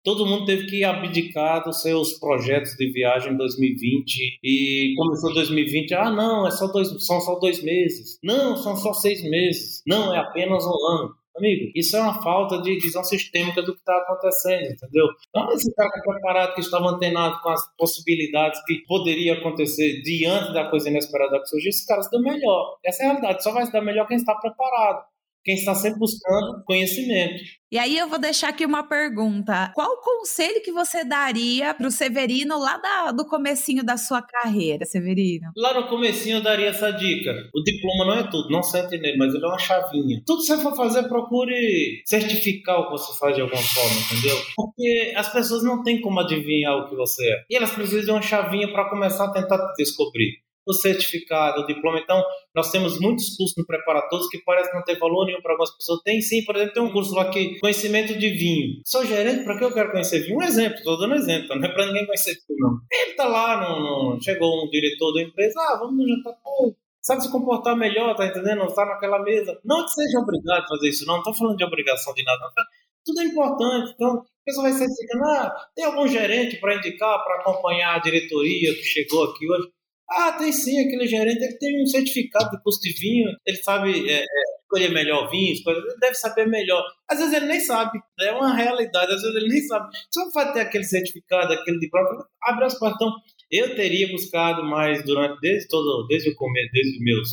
todo 0.05 0.27
mundo 0.27 0.45
teve 0.45 0.67
que 0.67 0.85
abdicar 0.85 1.65
dos 1.65 1.81
seus 1.81 2.13
projetos 2.19 2.77
de 2.77 2.93
viagem 2.93 3.33
em 3.33 3.37
2020 3.37 4.39
e 4.45 4.95
começou 4.97 5.33
2020, 5.33 5.95
ah 5.95 6.11
não, 6.11 6.47
é 6.47 6.51
só 6.51 6.67
dois, 6.67 6.89
são 7.05 7.21
só 7.21 7.39
dois 7.39 7.63
meses, 7.63 8.19
não, 8.23 8.57
são 8.57 8.77
só 8.77 8.93
seis 8.93 9.23
meses, 9.25 9.83
não, 9.87 10.15
é 10.15 10.19
apenas 10.19 10.65
um 10.65 10.87
ano. 10.87 11.15
Amigo, 11.37 11.73
isso 11.75 11.97
é 11.97 12.01
uma 12.01 12.23
falta 12.23 12.63
de 12.63 12.79
visão 12.79 13.03
sistêmica 13.03 13.61
do 13.61 13.73
que 13.73 13.81
está 13.81 13.97
acontecendo, 13.97 14.71
entendeu? 14.71 15.05
Então, 15.31 15.51
esse 15.51 15.75
cara 15.75 15.91
é 15.93 16.01
preparado, 16.01 16.55
que 16.55 16.61
estava 16.61 16.91
antenado 16.91 17.41
com 17.43 17.49
as 17.49 17.61
possibilidades 17.77 18.63
que 18.65 18.85
poderia 18.87 19.35
acontecer 19.35 20.01
diante 20.03 20.53
da 20.53 20.71
coisa 20.71 20.89
inesperada 20.89 21.41
que 21.41 21.49
surgiu, 21.49 21.71
esse 21.71 21.85
cara 21.89 22.03
se 22.03 22.11
deu 22.13 22.21
melhor. 22.21 22.77
Essa 22.85 23.03
é 23.03 23.07
a 23.07 23.09
realidade, 23.09 23.43
só 23.43 23.51
vai 23.51 23.67
se 23.67 23.73
dar 23.73 23.81
melhor 23.81 24.07
quem 24.07 24.17
está 24.17 24.33
preparado 24.37 25.07
quem 25.45 25.55
está 25.55 25.75
sempre 25.75 25.99
buscando 25.99 26.65
conhecimento. 26.65 27.43
E 27.71 27.79
aí 27.79 27.99
eu 27.99 28.09
vou 28.09 28.21
deixar 28.21 28.51
aqui 28.51 28.65
uma 28.65 28.85
pergunta. 28.85 29.73
Qual 29.75 30.01
conselho 30.01 30.63
que 30.63 30.71
você 30.71 31.05
daria 31.05 31.75
para 31.75 31.89
o 31.89 31.91
Severino 31.91 32.57
lá 32.57 32.77
da, 32.77 33.11
do 33.11 33.27
comecinho 33.27 33.85
da 33.85 33.97
sua 33.97 34.23
carreira, 34.23 34.85
Severino? 34.85 35.51
Lá 35.57 35.75
no 35.75 35.89
comecinho 35.89 36.37
eu 36.37 36.43
daria 36.43 36.69
essa 36.69 36.93
dica. 36.93 37.33
O 37.53 37.63
diploma 37.63 38.05
não 38.07 38.21
é 38.21 38.31
tudo, 38.31 38.49
não 38.49 38.63
sente 38.63 38.97
nele, 38.97 39.19
mas 39.19 39.35
ele 39.35 39.45
é 39.45 39.49
uma 39.49 39.59
chavinha. 39.59 40.23
Tudo 40.25 40.43
que 40.43 40.47
você 40.47 40.59
for 40.59 40.77
fazer, 40.77 41.09
procure 41.09 42.01
certificar 42.07 42.79
o 42.79 42.85
que 42.87 42.93
você 42.93 43.19
faz 43.19 43.35
de 43.35 43.43
alguma 43.43 43.61
forma, 43.61 43.97
entendeu? 44.01 44.37
Porque 44.55 45.13
as 45.17 45.33
pessoas 45.33 45.65
não 45.65 45.83
têm 45.83 46.01
como 46.01 46.21
adivinhar 46.21 46.77
o 46.77 46.89
que 46.89 46.95
você 46.95 47.29
é. 47.29 47.45
E 47.51 47.57
elas 47.57 47.73
precisam 47.73 48.05
de 48.05 48.11
uma 48.13 48.23
chavinha 48.23 48.71
para 48.73 48.89
começar 48.89 49.25
a 49.25 49.33
tentar 49.33 49.59
descobrir 49.77 50.44
o 50.67 50.73
certificado, 50.73 51.61
o 51.61 51.67
diploma. 51.67 51.99
Então, 51.99 52.23
nós 52.55 52.71
temos 52.71 52.99
muitos 52.99 53.37
cursos 53.37 53.55
no 53.57 53.67
preparatórios 53.67 54.29
que 54.29 54.39
parecem 54.39 54.75
não 54.75 54.83
ter 54.83 54.99
valor 54.99 55.27
nenhum 55.27 55.41
para 55.41 55.53
algumas 55.53 55.75
pessoas. 55.77 56.01
Tem 56.03 56.21
sim, 56.21 56.45
por 56.45 56.57
exemplo, 56.57 56.75
tem 56.75 56.83
um 56.83 56.93
curso 56.93 57.15
lá 57.15 57.31
que 57.31 57.59
conhecimento 57.61 58.17
de 58.19 58.31
vinho. 58.31 58.81
Sou 58.85 59.05
gerente, 59.05 59.45
para 59.45 59.59
que 59.59 59.65
eu 59.65 59.73
quero 59.73 59.91
conhecer 59.91 60.21
vinho? 60.21 60.39
Um 60.39 60.43
exemplo, 60.43 60.79
estou 60.79 60.99
dando 60.99 61.13
um 61.13 61.17
exemplo, 61.17 61.57
não 61.57 61.69
é 61.69 61.73
para 61.73 61.87
ninguém 61.87 62.07
conhecer 62.07 62.33
vinho, 62.49 62.59
não. 62.61 62.79
Ele 62.91 63.11
está 63.11 63.27
lá, 63.27 63.69
no, 63.69 64.15
no, 64.15 64.23
chegou 64.23 64.65
um 64.65 64.71
diretor 64.71 65.13
da 65.13 65.23
empresa, 65.23 65.61
ah, 65.61 65.79
vamos 65.79 65.97
no 65.97 66.09
jantar, 66.09 66.35
pô, 66.43 66.75
sabe 67.03 67.23
se 67.23 67.31
comportar 67.31 67.77
melhor, 67.77 68.15
tá 68.17 68.27
entendendo? 68.27 68.59
Não 68.59 68.67
está 68.67 68.87
naquela 68.87 69.23
mesa. 69.23 69.59
Não 69.65 69.85
que 69.85 69.91
seja 69.91 70.19
obrigado 70.21 70.65
a 70.65 70.69
fazer 70.69 70.89
isso, 70.89 71.07
não, 71.07 71.15
não 71.15 71.21
estou 71.21 71.35
falando 71.35 71.57
de 71.57 71.65
obrigação 71.65 72.15
de 72.15 72.25
nada, 72.25 72.41
não. 72.41 72.65
Tudo 73.05 73.21
é 73.21 73.25
importante, 73.25 73.93
então 73.95 74.17
a 74.17 74.45
pessoa 74.47 74.71
vai 74.71 74.73
ser 74.73 74.85
indicando, 74.85 75.25
ah, 75.25 75.55
tem 75.75 75.85
algum 75.85 76.09
gerente 76.09 76.59
para 76.59 76.77
indicar, 76.77 77.23
para 77.23 77.41
acompanhar 77.41 77.95
a 77.95 77.99
diretoria 77.99 78.75
que 78.75 78.83
chegou 78.83 79.25
aqui 79.25 79.51
hoje? 79.51 79.69
Ah, 80.11 80.33
tem 80.33 80.53
sim, 80.53 80.79
aquele 80.81 81.07
gerente 81.07 81.43
ele 81.43 81.59
tem 81.59 81.83
um 81.83 81.87
certificado 81.87 82.51
de 82.51 82.63
custo 82.63 82.83
de 82.83 82.93
vinho, 82.93 83.31
ele 83.47 83.57
sabe 83.59 84.09
é, 84.09 84.21
é, 84.21 84.25
escolher 84.63 84.91
melhor 84.91 85.31
vinho, 85.31 85.55
ele 85.67 85.97
deve 86.01 86.15
saber 86.15 86.47
melhor. 86.47 86.85
Às 87.09 87.19
vezes 87.19 87.33
ele 87.35 87.47
nem 87.47 87.61
sabe, 87.61 87.99
é 88.21 88.33
uma 88.33 88.55
realidade, 88.55 89.13
às 89.13 89.23
vezes 89.23 89.37
ele 89.37 89.49
nem 89.49 89.63
sabe. 89.63 89.89
Só 90.13 90.31
vai 90.31 90.53
ter 90.53 90.61
aquele 90.61 90.85
certificado, 90.85 91.53
aquele 91.53 91.79
diploma, 91.79 92.27
abre 92.43 92.65
as 92.65 92.79
portas. 92.79 92.97
Então, 92.97 93.13
eu 93.51 93.75
teria 93.77 94.11
buscado 94.11 94.65
mais 94.65 95.05
durante, 95.05 95.41
desde 95.41 95.69
todo, 95.69 96.07
desde 96.07 96.31
o 96.31 96.35
começo, 96.35 96.71
desde 96.73 96.93
os 96.97 97.05
meus 97.05 97.29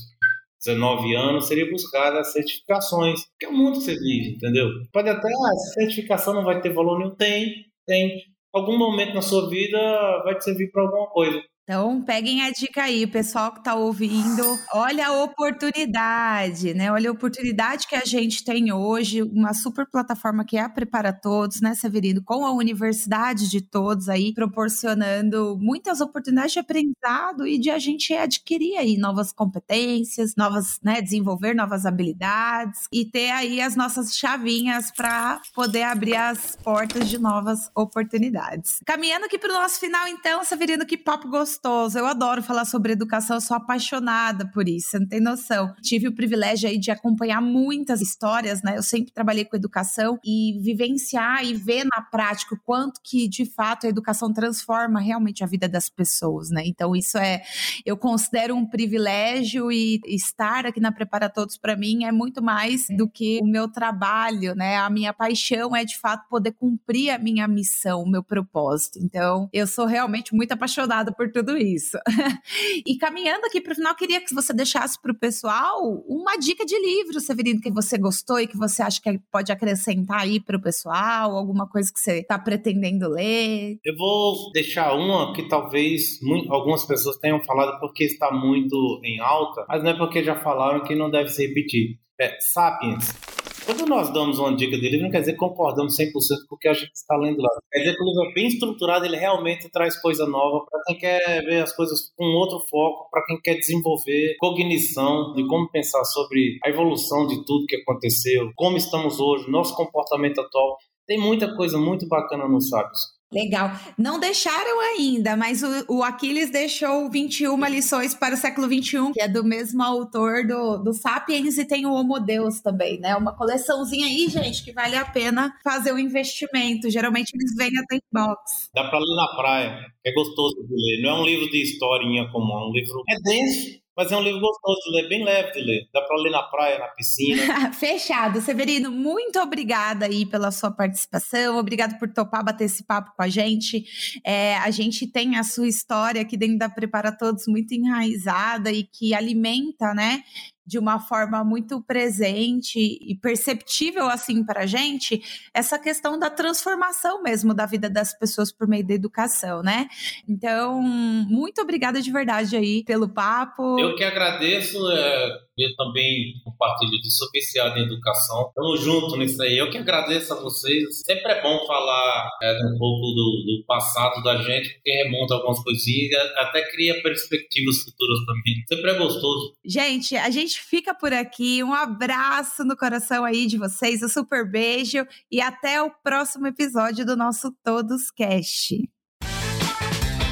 19 0.65 1.15
anos, 1.15 1.47
seria 1.47 1.69
buscar 1.69 2.15
as 2.15 2.31
certificações, 2.33 3.21
que 3.39 3.45
é 3.45 3.49
o 3.49 3.53
mundo 3.53 3.79
que 3.79 3.85
você 3.85 3.95
vive, 3.97 4.35
entendeu? 4.35 4.69
Pode 4.93 5.09
até, 5.09 5.27
ah, 5.27 5.53
essa 5.53 5.73
certificação 5.73 6.33
não 6.33 6.43
vai 6.43 6.61
ter 6.61 6.71
valor 6.71 6.99
nenhum, 6.99 7.15
tem, 7.15 7.65
tem. 7.85 8.23
Algum 8.53 8.77
momento 8.77 9.13
na 9.13 9.21
sua 9.21 9.49
vida 9.49 9.79
vai 10.23 10.37
te 10.37 10.43
servir 10.43 10.71
para 10.71 10.83
alguma 10.83 11.07
coisa. 11.07 11.41
Então, 11.71 12.01
peguem 12.01 12.43
a 12.43 12.51
dica 12.51 12.83
aí, 12.83 13.07
pessoal 13.07 13.53
que 13.53 13.59
está 13.59 13.75
ouvindo. 13.75 14.59
Olha 14.73 15.07
a 15.07 15.23
oportunidade, 15.23 16.73
né? 16.73 16.91
Olha 16.91 17.09
a 17.09 17.13
oportunidade 17.13 17.87
que 17.87 17.95
a 17.95 18.03
gente 18.03 18.43
tem 18.43 18.73
hoje, 18.73 19.21
uma 19.21 19.53
super 19.53 19.89
plataforma 19.89 20.43
que 20.43 20.57
é 20.57 20.63
a 20.63 20.67
Prepara 20.67 21.13
Todos, 21.13 21.61
né, 21.61 21.73
Severino? 21.73 22.21
Com 22.21 22.45
a 22.45 22.51
universidade 22.51 23.49
de 23.49 23.61
todos 23.61 24.09
aí, 24.09 24.33
proporcionando 24.33 25.57
muitas 25.61 26.01
oportunidades 26.01 26.51
de 26.51 26.59
aprendizado 26.59 27.47
e 27.47 27.57
de 27.57 27.69
a 27.69 27.79
gente 27.79 28.13
adquirir 28.13 28.75
aí 28.75 28.97
novas 28.97 29.31
competências, 29.31 30.35
novas, 30.35 30.77
né, 30.83 31.01
desenvolver 31.01 31.55
novas 31.55 31.85
habilidades 31.85 32.81
e 32.91 33.05
ter 33.05 33.31
aí 33.31 33.61
as 33.61 33.77
nossas 33.77 34.17
chavinhas 34.17 34.91
para 34.91 35.39
poder 35.55 35.83
abrir 35.83 36.17
as 36.17 36.57
portas 36.61 37.07
de 37.07 37.17
novas 37.17 37.71
oportunidades. 37.73 38.79
Caminhando 38.85 39.27
aqui 39.27 39.39
para 39.39 39.51
o 39.51 39.53
nosso 39.53 39.79
final, 39.79 40.05
então, 40.09 40.43
Severino, 40.43 40.85
que 40.85 40.97
papo 40.97 41.29
gostoso 41.29 41.60
gostoso. 41.61 41.97
Eu 41.97 42.05
adoro 42.07 42.41
falar 42.41 42.65
sobre 42.65 42.93
educação, 42.93 43.37
eu 43.37 43.41
sou 43.41 43.55
apaixonada 43.55 44.49
por 44.51 44.67
isso, 44.67 44.89
você 44.89 44.99
não 44.99 45.07
tem 45.07 45.21
noção. 45.21 45.73
Tive 45.81 46.07
o 46.07 46.15
privilégio 46.15 46.67
aí 46.67 46.77
de 46.77 46.89
acompanhar 46.89 47.41
muitas 47.41 48.01
histórias, 48.01 48.61
né? 48.63 48.77
Eu 48.77 48.83
sempre 48.83 49.13
trabalhei 49.13 49.45
com 49.45 49.55
educação 49.55 50.19
e 50.25 50.59
vivenciar 50.61 51.45
e 51.45 51.53
ver 51.53 51.85
na 51.85 52.01
prática 52.01 52.55
o 52.55 52.59
quanto 52.65 52.99
que, 53.03 53.27
de 53.27 53.45
fato, 53.45 53.85
a 53.85 53.89
educação 53.89 54.33
transforma 54.33 54.99
realmente 54.99 55.43
a 55.43 55.47
vida 55.47 55.69
das 55.69 55.89
pessoas, 55.89 56.49
né? 56.49 56.63
Então, 56.65 56.95
isso 56.95 57.17
é, 57.17 57.41
eu 57.85 57.95
considero 57.95 58.55
um 58.55 58.65
privilégio 58.65 59.71
e 59.71 59.99
estar 60.07 60.65
aqui 60.65 60.79
na 60.79 60.91
Prepara 60.91 61.29
Todos 61.29 61.57
para 61.57 61.75
mim 61.75 62.05
é 62.05 62.11
muito 62.11 62.41
mais 62.41 62.87
do 62.97 63.07
que 63.07 63.39
o 63.41 63.45
meu 63.45 63.67
trabalho, 63.67 64.55
né? 64.55 64.77
A 64.77 64.89
minha 64.89 65.13
paixão 65.13 65.75
é, 65.75 65.85
de 65.85 65.97
fato, 65.97 66.27
poder 66.27 66.53
cumprir 66.53 67.11
a 67.11 67.19
minha 67.19 67.47
missão, 67.47 68.01
o 68.01 68.09
meu 68.09 68.23
propósito. 68.23 68.99
Então, 68.99 69.47
eu 69.53 69.67
sou 69.67 69.85
realmente 69.85 70.33
muito 70.33 70.51
apaixonada 70.53 71.11
por 71.11 71.31
tudo 71.31 71.50
tudo 71.51 71.57
isso. 71.57 71.97
e 72.85 72.97
caminhando 72.97 73.45
aqui 73.45 73.59
para 73.59 73.73
o 73.73 73.75
final, 73.75 73.95
queria 73.95 74.21
que 74.21 74.33
você 74.33 74.53
deixasse 74.53 74.99
para 75.01 75.11
o 75.11 75.17
pessoal 75.17 75.81
uma 76.07 76.37
dica 76.37 76.65
de 76.65 76.77
livro, 76.79 77.19
Severino, 77.19 77.61
que 77.61 77.71
você 77.71 77.97
gostou 77.97 78.39
e 78.39 78.47
que 78.47 78.57
você 78.57 78.81
acha 78.81 79.01
que 79.01 79.19
pode 79.31 79.51
acrescentar 79.51 80.21
aí 80.21 80.39
para 80.39 80.57
o 80.57 80.61
pessoal, 80.61 81.35
alguma 81.35 81.67
coisa 81.67 81.91
que 81.91 81.99
você 81.99 82.19
está 82.19 82.39
pretendendo 82.39 83.09
ler. 83.09 83.77
Eu 83.83 83.95
vou 83.97 84.51
deixar 84.53 84.93
uma 84.93 85.33
que 85.33 85.47
talvez 85.47 86.19
algumas 86.49 86.85
pessoas 86.85 87.17
tenham 87.17 87.43
falado 87.43 87.79
porque 87.79 88.05
está 88.05 88.31
muito 88.31 89.01
em 89.03 89.19
alta, 89.19 89.65
mas 89.67 89.83
não 89.83 89.91
é 89.91 89.97
porque 89.97 90.23
já 90.23 90.35
falaram 90.35 90.83
que 90.83 90.95
não 90.95 91.09
deve 91.09 91.29
se 91.29 91.45
repetir. 91.45 91.99
É 92.19 92.37
Sapiens 92.39 93.40
quando 93.65 93.85
nós 93.85 94.11
damos 94.11 94.39
uma 94.39 94.55
dica 94.55 94.77
de 94.77 94.89
livro, 94.89 95.03
não 95.03 95.11
quer 95.11 95.19
dizer 95.19 95.33
que 95.33 95.37
concordamos 95.37 95.95
100% 95.97 96.11
com 96.47 96.55
o 96.55 96.57
que 96.57 96.67
a 96.67 96.73
gente 96.73 96.91
está 96.93 97.15
lendo 97.15 97.41
lá. 97.41 97.49
Quer 97.71 97.79
dizer 97.79 97.95
que 97.95 98.03
o 98.03 98.05
livro 98.05 98.29
é 98.29 98.33
bem 98.33 98.47
estruturado, 98.47 99.05
ele 99.05 99.17
realmente 99.17 99.69
traz 99.69 99.99
coisa 100.01 100.25
nova 100.25 100.65
para 100.69 100.81
quem 100.87 100.97
quer 100.97 101.43
ver 101.43 101.63
as 101.63 101.75
coisas 101.75 102.11
com 102.15 102.25
outro 102.25 102.59
foco, 102.69 103.09
para 103.11 103.23
quem 103.25 103.39
quer 103.41 103.55
desenvolver 103.55 104.35
cognição 104.39 105.33
de 105.33 105.45
como 105.47 105.69
pensar 105.69 106.03
sobre 106.05 106.57
a 106.65 106.69
evolução 106.69 107.27
de 107.27 107.45
tudo 107.45 107.65
que 107.67 107.77
aconteceu, 107.77 108.51
como 108.55 108.77
estamos 108.77 109.19
hoje, 109.19 109.49
nosso 109.49 109.75
comportamento 109.75 110.41
atual. 110.41 110.77
Tem 111.07 111.19
muita 111.19 111.55
coisa 111.55 111.77
muito 111.77 112.07
bacana 112.07 112.47
nos 112.47 112.69
Sábios. 112.69 113.20
Legal. 113.33 113.71
Não 113.97 114.19
deixaram 114.19 114.81
ainda, 114.81 115.37
mas 115.37 115.63
o, 115.63 115.99
o 115.99 116.03
Aquiles 116.03 116.51
deixou 116.51 117.09
21 117.09 117.65
lições 117.67 118.13
para 118.13 118.35
o 118.35 118.37
século 118.37 118.67
21, 118.67 119.13
que 119.13 119.21
é 119.21 119.27
do 119.27 119.41
mesmo 119.41 119.81
autor 119.81 120.45
do, 120.45 120.77
do 120.77 120.93
Sapiens 120.93 121.57
e 121.57 121.65
tem 121.65 121.85
o 121.85 121.93
Homo 121.93 122.19
Deus 122.19 122.59
também, 122.59 122.99
né? 122.99 123.15
Uma 123.15 123.33
coleçãozinha 123.33 124.05
aí, 124.05 124.27
gente, 124.27 124.63
que 124.63 124.73
vale 124.73 124.97
a 124.97 125.05
pena 125.05 125.53
fazer 125.63 125.93
o 125.93 125.95
um 125.95 125.99
investimento. 125.99 126.89
Geralmente 126.89 127.31
eles 127.33 127.55
vêm 127.55 127.71
até 127.77 127.95
em 127.95 128.01
box. 128.11 128.69
Dá 128.75 128.89
para 128.89 128.99
ler 128.99 129.15
na 129.15 129.27
praia, 129.35 129.85
é 130.05 130.11
gostoso 130.11 130.55
de 130.67 130.75
ler. 130.75 131.01
Não 131.01 131.11
é 131.11 131.21
um 131.21 131.25
livro 131.25 131.49
de 131.49 131.61
historinha 131.61 132.29
comum, 132.31 132.53
é 132.53 132.67
um 132.67 132.71
livro. 132.73 133.01
É 133.09 133.15
denso, 133.21 133.80
mas 133.95 134.11
é 134.11 134.17
um 134.17 134.21
livro 134.21 134.39
gostoso 134.39 134.79
de 134.85 135.01
ler, 135.01 135.09
bem 135.09 135.23
leve 135.23 135.51
de 135.51 135.59
ler. 135.61 135.89
Dá 135.93 136.01
para 136.01 136.17
ler 136.17 136.31
na 136.31 136.43
praia, 136.43 136.79
na 136.79 136.87
piscina. 136.87 137.71
Fechado. 137.73 138.41
Severino, 138.41 138.89
muito 138.89 139.39
obrigada 139.39 140.05
aí 140.05 140.25
pela 140.25 140.51
sua 140.51 140.71
participação. 140.71 141.57
Obrigado 141.57 141.99
por 141.99 142.11
topar 142.11 142.43
bater 142.43 142.65
esse 142.65 142.83
papo 142.83 143.11
com 143.15 143.23
a 143.23 143.27
gente. 143.27 143.83
É, 144.25 144.57
a 144.57 144.71
gente 144.71 145.05
tem 145.05 145.35
a 145.37 145.43
sua 145.43 145.67
história 145.67 146.21
aqui 146.21 146.37
dentro 146.37 146.57
da 146.57 146.69
Prepara 146.69 147.11
Todos 147.11 147.47
muito 147.47 147.73
enraizada 147.73 148.71
e 148.71 148.83
que 148.83 149.13
alimenta, 149.13 149.93
né? 149.93 150.23
De 150.65 150.77
uma 150.77 150.99
forma 150.99 151.43
muito 151.43 151.81
presente 151.81 152.79
e 152.79 153.15
perceptível 153.15 154.07
assim 154.07 154.43
para 154.43 154.61
a 154.61 154.65
gente 154.65 155.21
essa 155.53 155.77
questão 155.79 156.17
da 156.17 156.29
transformação 156.29 157.21
mesmo 157.23 157.53
da 157.53 157.65
vida 157.65 157.89
das 157.89 158.17
pessoas 158.17 158.51
por 158.51 158.67
meio 158.67 158.85
da 158.85 158.93
educação, 158.93 159.61
né? 159.61 159.87
Então, 160.27 160.81
muito 160.81 161.61
obrigada 161.61 162.01
de 162.01 162.11
verdade 162.11 162.55
aí 162.55 162.83
pelo 162.83 163.09
papo. 163.09 163.79
Eu 163.79 163.95
que 163.95 164.03
agradeço. 164.03 164.77
É 164.91 165.50
eu 165.63 165.75
também 165.75 166.33
compartilho 166.43 166.99
disso, 167.01 167.17
sou 167.17 167.29
viciado 167.31 167.77
em 167.77 167.83
educação. 167.83 168.51
Tamo 168.55 168.77
junto 168.77 169.17
nisso 169.17 169.41
aí. 169.41 169.57
Eu 169.57 169.69
que 169.69 169.77
agradeço 169.77 170.33
a 170.33 170.41
vocês. 170.41 171.01
Sempre 171.05 171.31
é 171.31 171.41
bom 171.41 171.65
falar 171.65 172.29
é, 172.41 172.53
um 172.65 172.77
pouco 172.77 173.07
do, 173.07 173.43
do, 173.45 173.65
passado 173.65 174.21
da 174.23 174.37
gente, 174.37 174.73
porque 174.75 174.91
remonta 174.91 175.35
algumas 175.35 175.63
coisinhas, 175.63 176.19
até 176.37 176.69
cria 176.71 177.01
perspectivas 177.01 177.83
futuras 177.83 178.19
também. 178.25 178.63
Sempre 178.67 178.91
é 178.91 178.97
gostoso. 178.97 179.53
Gente, 179.65 180.15
a 180.15 180.29
gente 180.29 180.59
fica 180.59 180.93
por 180.93 181.13
aqui. 181.13 181.63
Um 181.63 181.73
abraço 181.73 182.63
no 182.63 182.75
coração 182.75 183.23
aí 183.23 183.47
de 183.47 183.57
vocês, 183.57 184.01
um 184.03 184.09
super 184.09 184.49
beijo 184.49 185.05
e 185.31 185.41
até 185.41 185.81
o 185.81 185.91
próximo 186.03 186.47
episódio 186.47 187.05
do 187.05 187.15
nosso 187.15 187.51
Todos 187.63 188.11
Cast. 188.11 188.81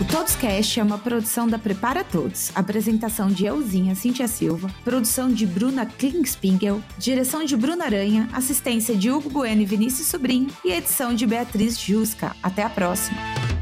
O 0.09 0.11
Todos 0.11 0.35
Cast 0.35 0.79
é 0.79 0.83
uma 0.83 0.97
produção 0.97 1.47
da 1.47 1.59
Prepara 1.59 2.03
Todos. 2.03 2.51
Apresentação 2.55 3.27
de 3.27 3.45
Euzinha 3.45 3.93
Cintia 3.93 4.27
Silva, 4.27 4.67
produção 4.83 5.29
de 5.29 5.45
Bruna 5.45 5.85
Klingspingel, 5.85 6.81
direção 6.97 7.45
de 7.45 7.55
Bruna 7.55 7.85
Aranha, 7.85 8.27
assistência 8.33 8.95
de 8.95 9.11
Hugo 9.11 9.29
Bueno 9.29 9.61
e 9.61 9.65
Vinícius 9.65 10.07
Sobrinho 10.07 10.49
e 10.65 10.71
edição 10.71 11.13
de 11.13 11.27
Beatriz 11.27 11.79
Jusca. 11.79 12.35
Até 12.41 12.63
a 12.63 12.69
próxima! 12.71 13.58